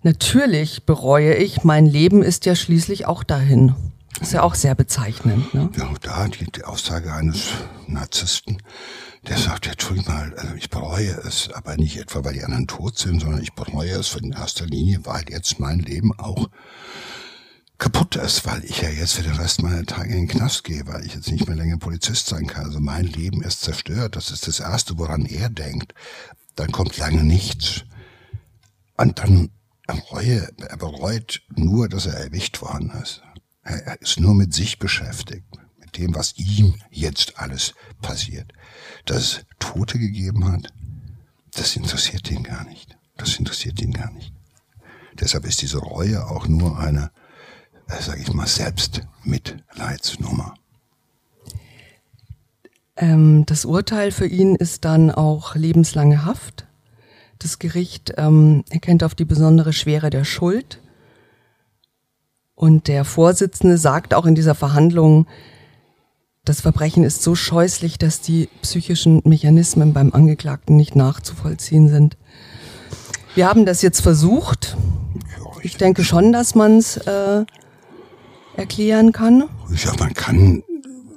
natürlich 0.02 0.84
bereue 0.84 1.34
ich, 1.34 1.62
mein 1.62 1.86
Leben 1.86 2.24
ist 2.24 2.44
ja 2.44 2.56
schließlich 2.56 3.06
auch 3.06 3.22
dahin. 3.22 3.76
Ist 4.20 4.32
ja 4.32 4.42
auch 4.42 4.56
sehr 4.56 4.74
bezeichnend. 4.74 5.54
Ne? 5.54 5.70
Ja, 5.76 5.88
da 6.02 6.26
die, 6.26 6.50
die 6.50 6.64
Aussage 6.64 7.14
eines 7.14 7.52
Narzissten, 7.86 8.60
der 9.28 9.38
sagt, 9.38 9.66
ja, 9.66 9.72
Entschuldigung 9.72 10.12
mal, 10.12 10.34
also 10.36 10.56
ich 10.56 10.70
bereue 10.70 11.20
es, 11.24 11.48
aber 11.52 11.76
nicht 11.76 11.96
etwa, 11.96 12.24
weil 12.24 12.32
die 12.32 12.42
anderen 12.42 12.66
tot 12.66 12.98
sind, 12.98 13.20
sondern 13.20 13.40
ich 13.40 13.52
bereue 13.52 13.92
es 13.92 14.16
in 14.16 14.32
erster 14.32 14.66
Linie, 14.66 15.02
weil 15.04 15.22
jetzt 15.28 15.60
mein 15.60 15.78
Leben 15.78 16.18
auch 16.18 16.48
kaputt 17.78 18.16
ist, 18.16 18.46
weil 18.46 18.64
ich 18.64 18.80
ja 18.82 18.88
jetzt 18.88 19.14
für 19.14 19.22
den 19.22 19.36
Rest 19.36 19.62
meiner 19.62 19.84
Tage 19.84 20.10
in 20.10 20.26
den 20.26 20.28
Knast 20.28 20.64
gehe, 20.64 20.86
weil 20.86 21.04
ich 21.04 21.14
jetzt 21.14 21.30
nicht 21.30 21.46
mehr 21.46 21.56
länger 21.56 21.78
Polizist 21.78 22.26
sein 22.26 22.46
kann. 22.46 22.66
Also 22.66 22.80
mein 22.80 23.04
Leben 23.04 23.42
ist 23.42 23.62
zerstört. 23.62 24.16
Das 24.16 24.30
ist 24.30 24.46
das 24.46 24.60
Erste, 24.60 24.98
woran 24.98 25.26
er 25.26 25.50
denkt. 25.50 25.94
Dann 26.54 26.72
kommt 26.72 26.96
lange 26.96 27.22
nichts. 27.22 27.84
Und 28.96 29.18
dann 29.18 29.50
bereue, 29.86 30.48
er 30.58 30.76
bereut 30.76 31.42
nur, 31.54 31.88
dass 31.88 32.06
er 32.06 32.14
erwischt 32.14 32.62
worden 32.62 32.90
ist. 33.02 33.22
Er 33.62 34.00
ist 34.00 34.20
nur 34.20 34.34
mit 34.34 34.54
sich 34.54 34.78
beschäftigt, 34.78 35.46
mit 35.78 35.96
dem, 35.96 36.14
was 36.14 36.36
ihm 36.36 36.76
jetzt 36.90 37.38
alles 37.38 37.74
passiert. 38.00 38.52
Dass 39.04 39.16
es 39.16 39.40
Tote 39.58 39.98
gegeben 39.98 40.50
hat, 40.50 40.72
das 41.52 41.76
interessiert 41.76 42.30
ihn 42.30 42.42
gar 42.42 42.64
nicht. 42.64 42.96
Das 43.16 43.36
interessiert 43.36 43.80
ihn 43.82 43.92
gar 43.92 44.12
nicht. 44.12 44.32
Deshalb 45.14 45.46
ist 45.46 45.62
diese 45.62 45.78
Reue 45.78 46.26
auch 46.26 46.46
nur 46.46 46.78
eine 46.78 47.10
sage 47.86 48.22
ich 48.22 48.32
mal, 48.32 48.46
Selbstmitleidsnummer. 48.46 50.54
Ähm, 52.96 53.44
das 53.46 53.64
Urteil 53.64 54.10
für 54.10 54.26
ihn 54.26 54.56
ist 54.56 54.84
dann 54.84 55.10
auch 55.10 55.54
lebenslange 55.54 56.24
Haft. 56.24 56.66
Das 57.38 57.58
Gericht 57.58 58.14
ähm, 58.16 58.64
erkennt 58.70 59.04
auf 59.04 59.14
die 59.14 59.26
besondere 59.26 59.72
Schwere 59.72 60.10
der 60.10 60.24
Schuld. 60.24 60.80
Und 62.54 62.88
der 62.88 63.04
Vorsitzende 63.04 63.76
sagt 63.76 64.14
auch 64.14 64.24
in 64.24 64.34
dieser 64.34 64.54
Verhandlung, 64.54 65.26
das 66.46 66.62
Verbrechen 66.62 67.04
ist 67.04 67.22
so 67.22 67.34
scheußlich, 67.34 67.98
dass 67.98 68.20
die 68.20 68.48
psychischen 68.62 69.20
Mechanismen 69.24 69.92
beim 69.92 70.14
Angeklagten 70.14 70.76
nicht 70.76 70.96
nachzuvollziehen 70.96 71.88
sind. 71.88 72.16
Wir 73.34 73.48
haben 73.48 73.66
das 73.66 73.82
jetzt 73.82 74.00
versucht. 74.00 74.76
Ich 75.62 75.76
denke 75.76 76.04
schon, 76.04 76.32
dass 76.32 76.54
man 76.54 76.78
es 76.78 76.96
äh, 76.98 77.44
erklären 78.56 79.12
kann? 79.12 79.48
Ja, 79.74 79.94
man 79.98 80.14
kann 80.14 80.62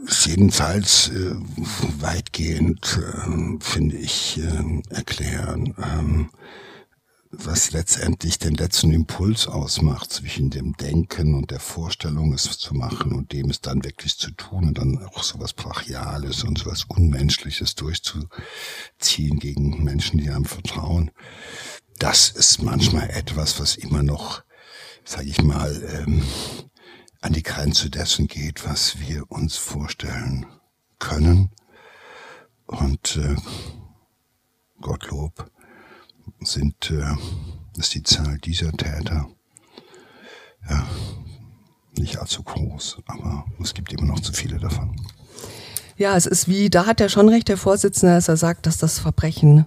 es 0.07 0.25
jedenfalls 0.25 1.09
äh, 1.09 1.35
weitgehend, 1.99 2.99
äh, 2.99 3.57
finde 3.59 3.97
ich, 3.97 4.39
äh, 4.39 4.93
erklären. 4.93 5.75
Ähm, 5.77 6.29
was 7.31 7.71
letztendlich 7.71 8.39
den 8.39 8.55
letzten 8.55 8.91
Impuls 8.91 9.47
ausmacht 9.47 10.11
zwischen 10.11 10.49
dem 10.49 10.75
Denken 10.77 11.35
und 11.35 11.51
der 11.51 11.59
Vorstellung, 11.59 12.33
es 12.33 12.57
zu 12.57 12.73
machen 12.73 13.13
und 13.13 13.31
dem 13.33 13.51
es 13.51 13.61
dann 13.61 13.83
wirklich 13.83 14.17
zu 14.17 14.31
tun 14.31 14.69
und 14.69 14.77
dann 14.79 14.97
auch 15.05 15.21
so 15.21 15.39
was 15.39 15.53
Brachiales 15.53 16.43
und 16.43 16.57
so 16.57 16.65
was 16.65 16.85
Unmenschliches 16.85 17.75
durchzuziehen 17.75 19.39
gegen 19.39 19.83
Menschen, 19.83 20.17
die 20.17 20.31
einem 20.31 20.45
vertrauen. 20.45 21.11
Das 21.99 22.29
ist 22.29 22.63
manchmal 22.63 23.09
etwas, 23.11 23.59
was 23.59 23.75
immer 23.75 24.01
noch, 24.01 24.43
sage 25.03 25.29
ich 25.29 25.43
mal, 25.43 25.83
ähm, 26.07 26.23
an 27.21 27.33
die 27.33 27.43
Grenze 27.43 27.89
dessen 27.89 28.27
geht, 28.27 28.65
was 28.67 28.99
wir 28.99 29.29
uns 29.31 29.57
vorstellen 29.57 30.45
können. 30.99 31.51
Und 32.65 33.17
äh, 33.17 33.35
Gottlob 34.81 35.51
sind, 36.41 36.91
äh, 36.91 37.15
ist 37.77 37.93
die 37.95 38.03
Zahl 38.03 38.37
dieser 38.37 38.71
Täter 38.71 39.29
ja, 40.69 40.87
nicht 41.97 42.17
allzu 42.17 42.43
groß, 42.43 42.99
aber 43.05 43.45
es 43.61 43.73
gibt 43.73 43.91
immer 43.93 44.05
noch 44.05 44.19
zu 44.19 44.33
viele 44.33 44.57
davon. 44.59 44.95
Ja, 45.97 46.15
es 46.15 46.25
ist 46.25 46.47
wie, 46.47 46.69
da 46.69 46.85
hat 46.85 47.01
er 47.01 47.09
schon 47.09 47.27
recht, 47.27 47.49
der 47.49 47.57
Vorsitzende, 47.57 48.15
dass 48.15 48.29
er 48.29 48.37
sagt, 48.37 48.65
dass 48.65 48.77
das 48.77 48.99
Verbrechen 48.99 49.65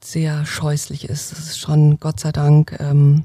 sehr 0.00 0.46
scheußlich 0.46 1.08
ist. 1.08 1.32
Das 1.32 1.40
ist 1.40 1.58
schon, 1.58 1.98
Gott 1.98 2.20
sei 2.20 2.32
Dank, 2.32 2.76
ähm, 2.78 3.24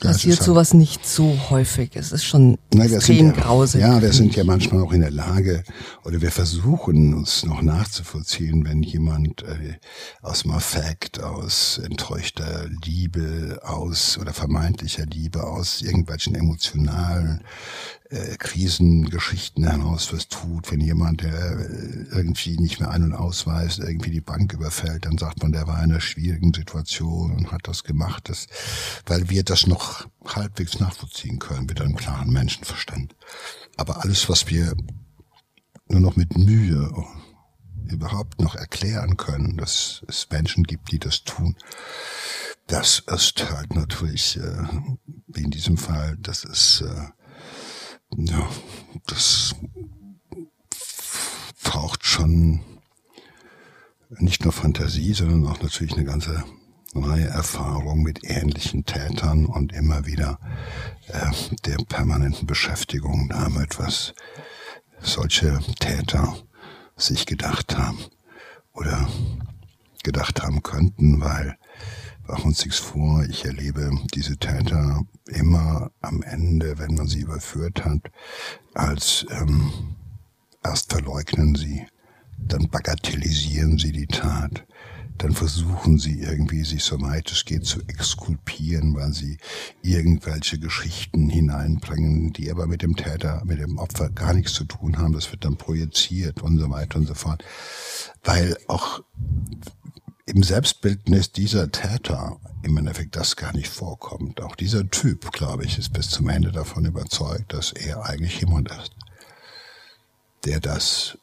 passiert 0.00 0.38
halt 0.38 0.46
sowas 0.46 0.74
nicht 0.74 1.06
so 1.06 1.38
häufig. 1.50 1.94
Es 1.94 2.12
ist 2.12 2.24
schon 2.24 2.58
Na, 2.74 2.84
extrem 2.84 3.26
ja, 3.26 3.32
grausig. 3.32 3.80
Ja, 3.80 4.00
wir 4.00 4.12
sind 4.12 4.34
ja 4.36 4.44
manchmal 4.44 4.82
auch 4.82 4.92
in 4.92 5.00
der 5.00 5.10
Lage, 5.10 5.62
oder 6.04 6.20
wir 6.20 6.30
versuchen 6.30 7.14
uns 7.14 7.44
noch 7.44 7.62
nachzuvollziehen, 7.62 8.64
wenn 8.64 8.82
jemand 8.82 9.42
äh, 9.42 9.74
aus 10.22 10.42
dem 10.42 10.52
Affekt, 10.52 11.22
aus 11.22 11.80
enttäuschter 11.84 12.68
Liebe, 12.84 13.60
aus 13.62 14.18
oder 14.18 14.32
vermeintlicher 14.32 15.06
Liebe, 15.06 15.44
aus 15.44 15.82
irgendwelchen 15.82 16.34
emotionalen 16.34 17.42
äh, 18.10 18.36
Krisengeschichten 18.36 19.64
heraus 19.64 20.12
was 20.12 20.26
tut. 20.28 20.70
Wenn 20.72 20.80
jemand, 20.80 21.22
der 21.22 21.32
äh, 21.32 22.06
irgendwie 22.10 22.56
nicht 22.56 22.80
mehr 22.80 22.90
ein- 22.90 23.04
und 23.04 23.14
ausweist, 23.14 23.78
irgendwie 23.78 24.10
die 24.10 24.20
Bank 24.20 24.52
überfällt, 24.52 25.06
dann 25.06 25.16
sagt 25.16 25.42
man, 25.42 25.52
der 25.52 25.68
war 25.68 25.78
in 25.78 25.92
einer 25.92 26.00
schwierigen 26.00 26.52
Situation 26.52 27.32
und 27.32 27.52
hat 27.52 27.68
das 27.68 27.84
gemacht, 27.84 28.28
das, 28.28 28.48
weil 29.06 29.30
wir 29.30 29.44
das 29.44 29.66
noch 29.66 30.08
halbwegs 30.24 30.80
nachvollziehen 30.80 31.38
können 31.38 31.66
mit 31.66 31.80
einem 31.80 31.94
klaren 31.94 32.32
Menschenverstand. 32.32 33.14
Aber 33.76 34.02
alles, 34.02 34.28
was 34.28 34.48
wir 34.48 34.74
nur 35.88 36.00
noch 36.00 36.16
mit 36.16 36.36
Mühe 36.36 36.92
überhaupt 37.86 38.40
noch 38.40 38.56
erklären 38.56 39.16
können, 39.16 39.56
dass 39.56 40.02
es 40.08 40.28
Menschen 40.30 40.64
gibt, 40.64 40.90
die 40.92 40.98
das 40.98 41.22
tun, 41.22 41.56
das 42.66 43.02
ist 43.06 43.50
halt 43.50 43.74
natürlich, 43.74 44.36
äh, 44.36 44.64
wie 45.26 45.42
in 45.42 45.50
diesem 45.50 45.76
Fall, 45.76 46.16
das 46.20 46.44
ist 46.44 46.82
äh, 46.82 47.08
ja, 48.16 48.48
das 49.06 49.54
braucht 51.62 52.04
schon 52.04 52.60
nicht 54.18 54.44
nur 54.44 54.52
Fantasie, 54.52 55.12
sondern 55.12 55.46
auch 55.46 55.62
natürlich 55.62 55.94
eine 55.94 56.04
ganze 56.04 56.44
neue 56.92 57.26
Erfahrung 57.26 58.02
mit 58.02 58.24
ähnlichen 58.24 58.84
Tätern 58.84 59.46
und 59.46 59.72
immer 59.72 60.06
wieder 60.06 60.38
äh, 61.06 61.30
der 61.64 61.76
permanenten 61.84 62.46
Beschäftigung 62.46 63.28
damit, 63.28 63.78
was 63.78 64.12
solche 65.00 65.60
Täter 65.78 66.36
sich 66.96 67.26
gedacht 67.26 67.78
haben 67.78 67.98
oder 68.72 69.08
gedacht 70.02 70.42
haben 70.42 70.62
könnten, 70.62 71.20
weil 71.20 71.56
machen 72.30 72.46
uns 72.46 72.64
nichts 72.64 72.78
vor, 72.78 73.24
ich 73.28 73.44
erlebe 73.44 73.90
diese 74.14 74.36
Täter 74.36 75.02
immer 75.26 75.90
am 76.00 76.22
Ende, 76.22 76.78
wenn 76.78 76.94
man 76.94 77.08
sie 77.08 77.20
überführt 77.20 77.84
hat, 77.84 78.10
als 78.72 79.26
ähm, 79.30 79.72
erst 80.62 80.92
verleugnen 80.92 81.56
sie, 81.56 81.86
dann 82.38 82.68
bagatellisieren 82.68 83.78
sie 83.78 83.90
die 83.90 84.06
Tat, 84.06 84.64
dann 85.18 85.32
versuchen 85.32 85.98
sie 85.98 86.20
irgendwie 86.20 86.64
sich 86.64 86.84
so 86.84 87.00
weit 87.02 87.30
es 87.32 87.44
geht 87.44 87.66
zu 87.66 87.80
exkulpieren, 87.88 88.94
weil 88.94 89.12
sie 89.12 89.36
irgendwelche 89.82 90.58
Geschichten 90.58 91.28
hineinbringen, 91.28 92.32
die 92.32 92.50
aber 92.50 92.66
mit 92.66 92.82
dem 92.82 92.94
Täter, 92.94 93.42
mit 93.44 93.58
dem 93.58 93.76
Opfer 93.76 94.08
gar 94.08 94.32
nichts 94.32 94.54
zu 94.54 94.64
tun 94.64 94.98
haben. 94.98 95.12
Das 95.12 95.30
wird 95.32 95.44
dann 95.44 95.56
projiziert 95.56 96.42
und 96.42 96.58
so 96.58 96.70
weiter 96.70 96.98
und 96.98 97.06
so 97.06 97.14
fort. 97.14 97.44
Weil 98.22 98.56
auch 98.68 99.02
im 100.30 100.42
Selbstbildnis 100.44 101.32
dieser 101.32 101.72
Täter 101.72 102.38
im 102.62 102.76
Endeffekt 102.76 103.16
das 103.16 103.36
gar 103.36 103.52
nicht 103.52 103.68
vorkommt. 103.68 104.40
Auch 104.40 104.54
dieser 104.54 104.88
Typ, 104.88 105.32
glaube 105.32 105.64
ich, 105.64 105.76
ist 105.78 105.92
bis 105.92 106.08
zum 106.08 106.28
Ende 106.28 106.52
davon 106.52 106.84
überzeugt, 106.84 107.52
dass 107.52 107.72
er 107.72 108.04
eigentlich 108.04 108.40
jemand 108.40 108.70
ist, 108.70 108.92
der 110.44 110.60
das 110.60 111.18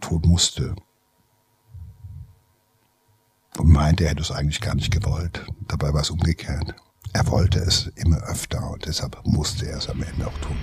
tun 0.00 0.22
musste. 0.24 0.74
Und 3.58 3.68
meinte, 3.68 4.04
er 4.04 4.10
hätte 4.10 4.22
es 4.22 4.30
eigentlich 4.30 4.60
gar 4.60 4.74
nicht 4.74 4.90
gewollt. 4.90 5.44
Dabei 5.68 5.92
war 5.92 6.00
es 6.00 6.10
umgekehrt. 6.10 6.74
Er 7.12 7.26
wollte 7.26 7.58
es 7.58 7.88
immer 7.96 8.18
öfter 8.28 8.70
und 8.70 8.86
deshalb 8.86 9.20
musste 9.26 9.66
er 9.66 9.78
es 9.78 9.88
am 9.88 10.02
Ende 10.02 10.26
auch 10.26 10.38
tun. 10.38 10.56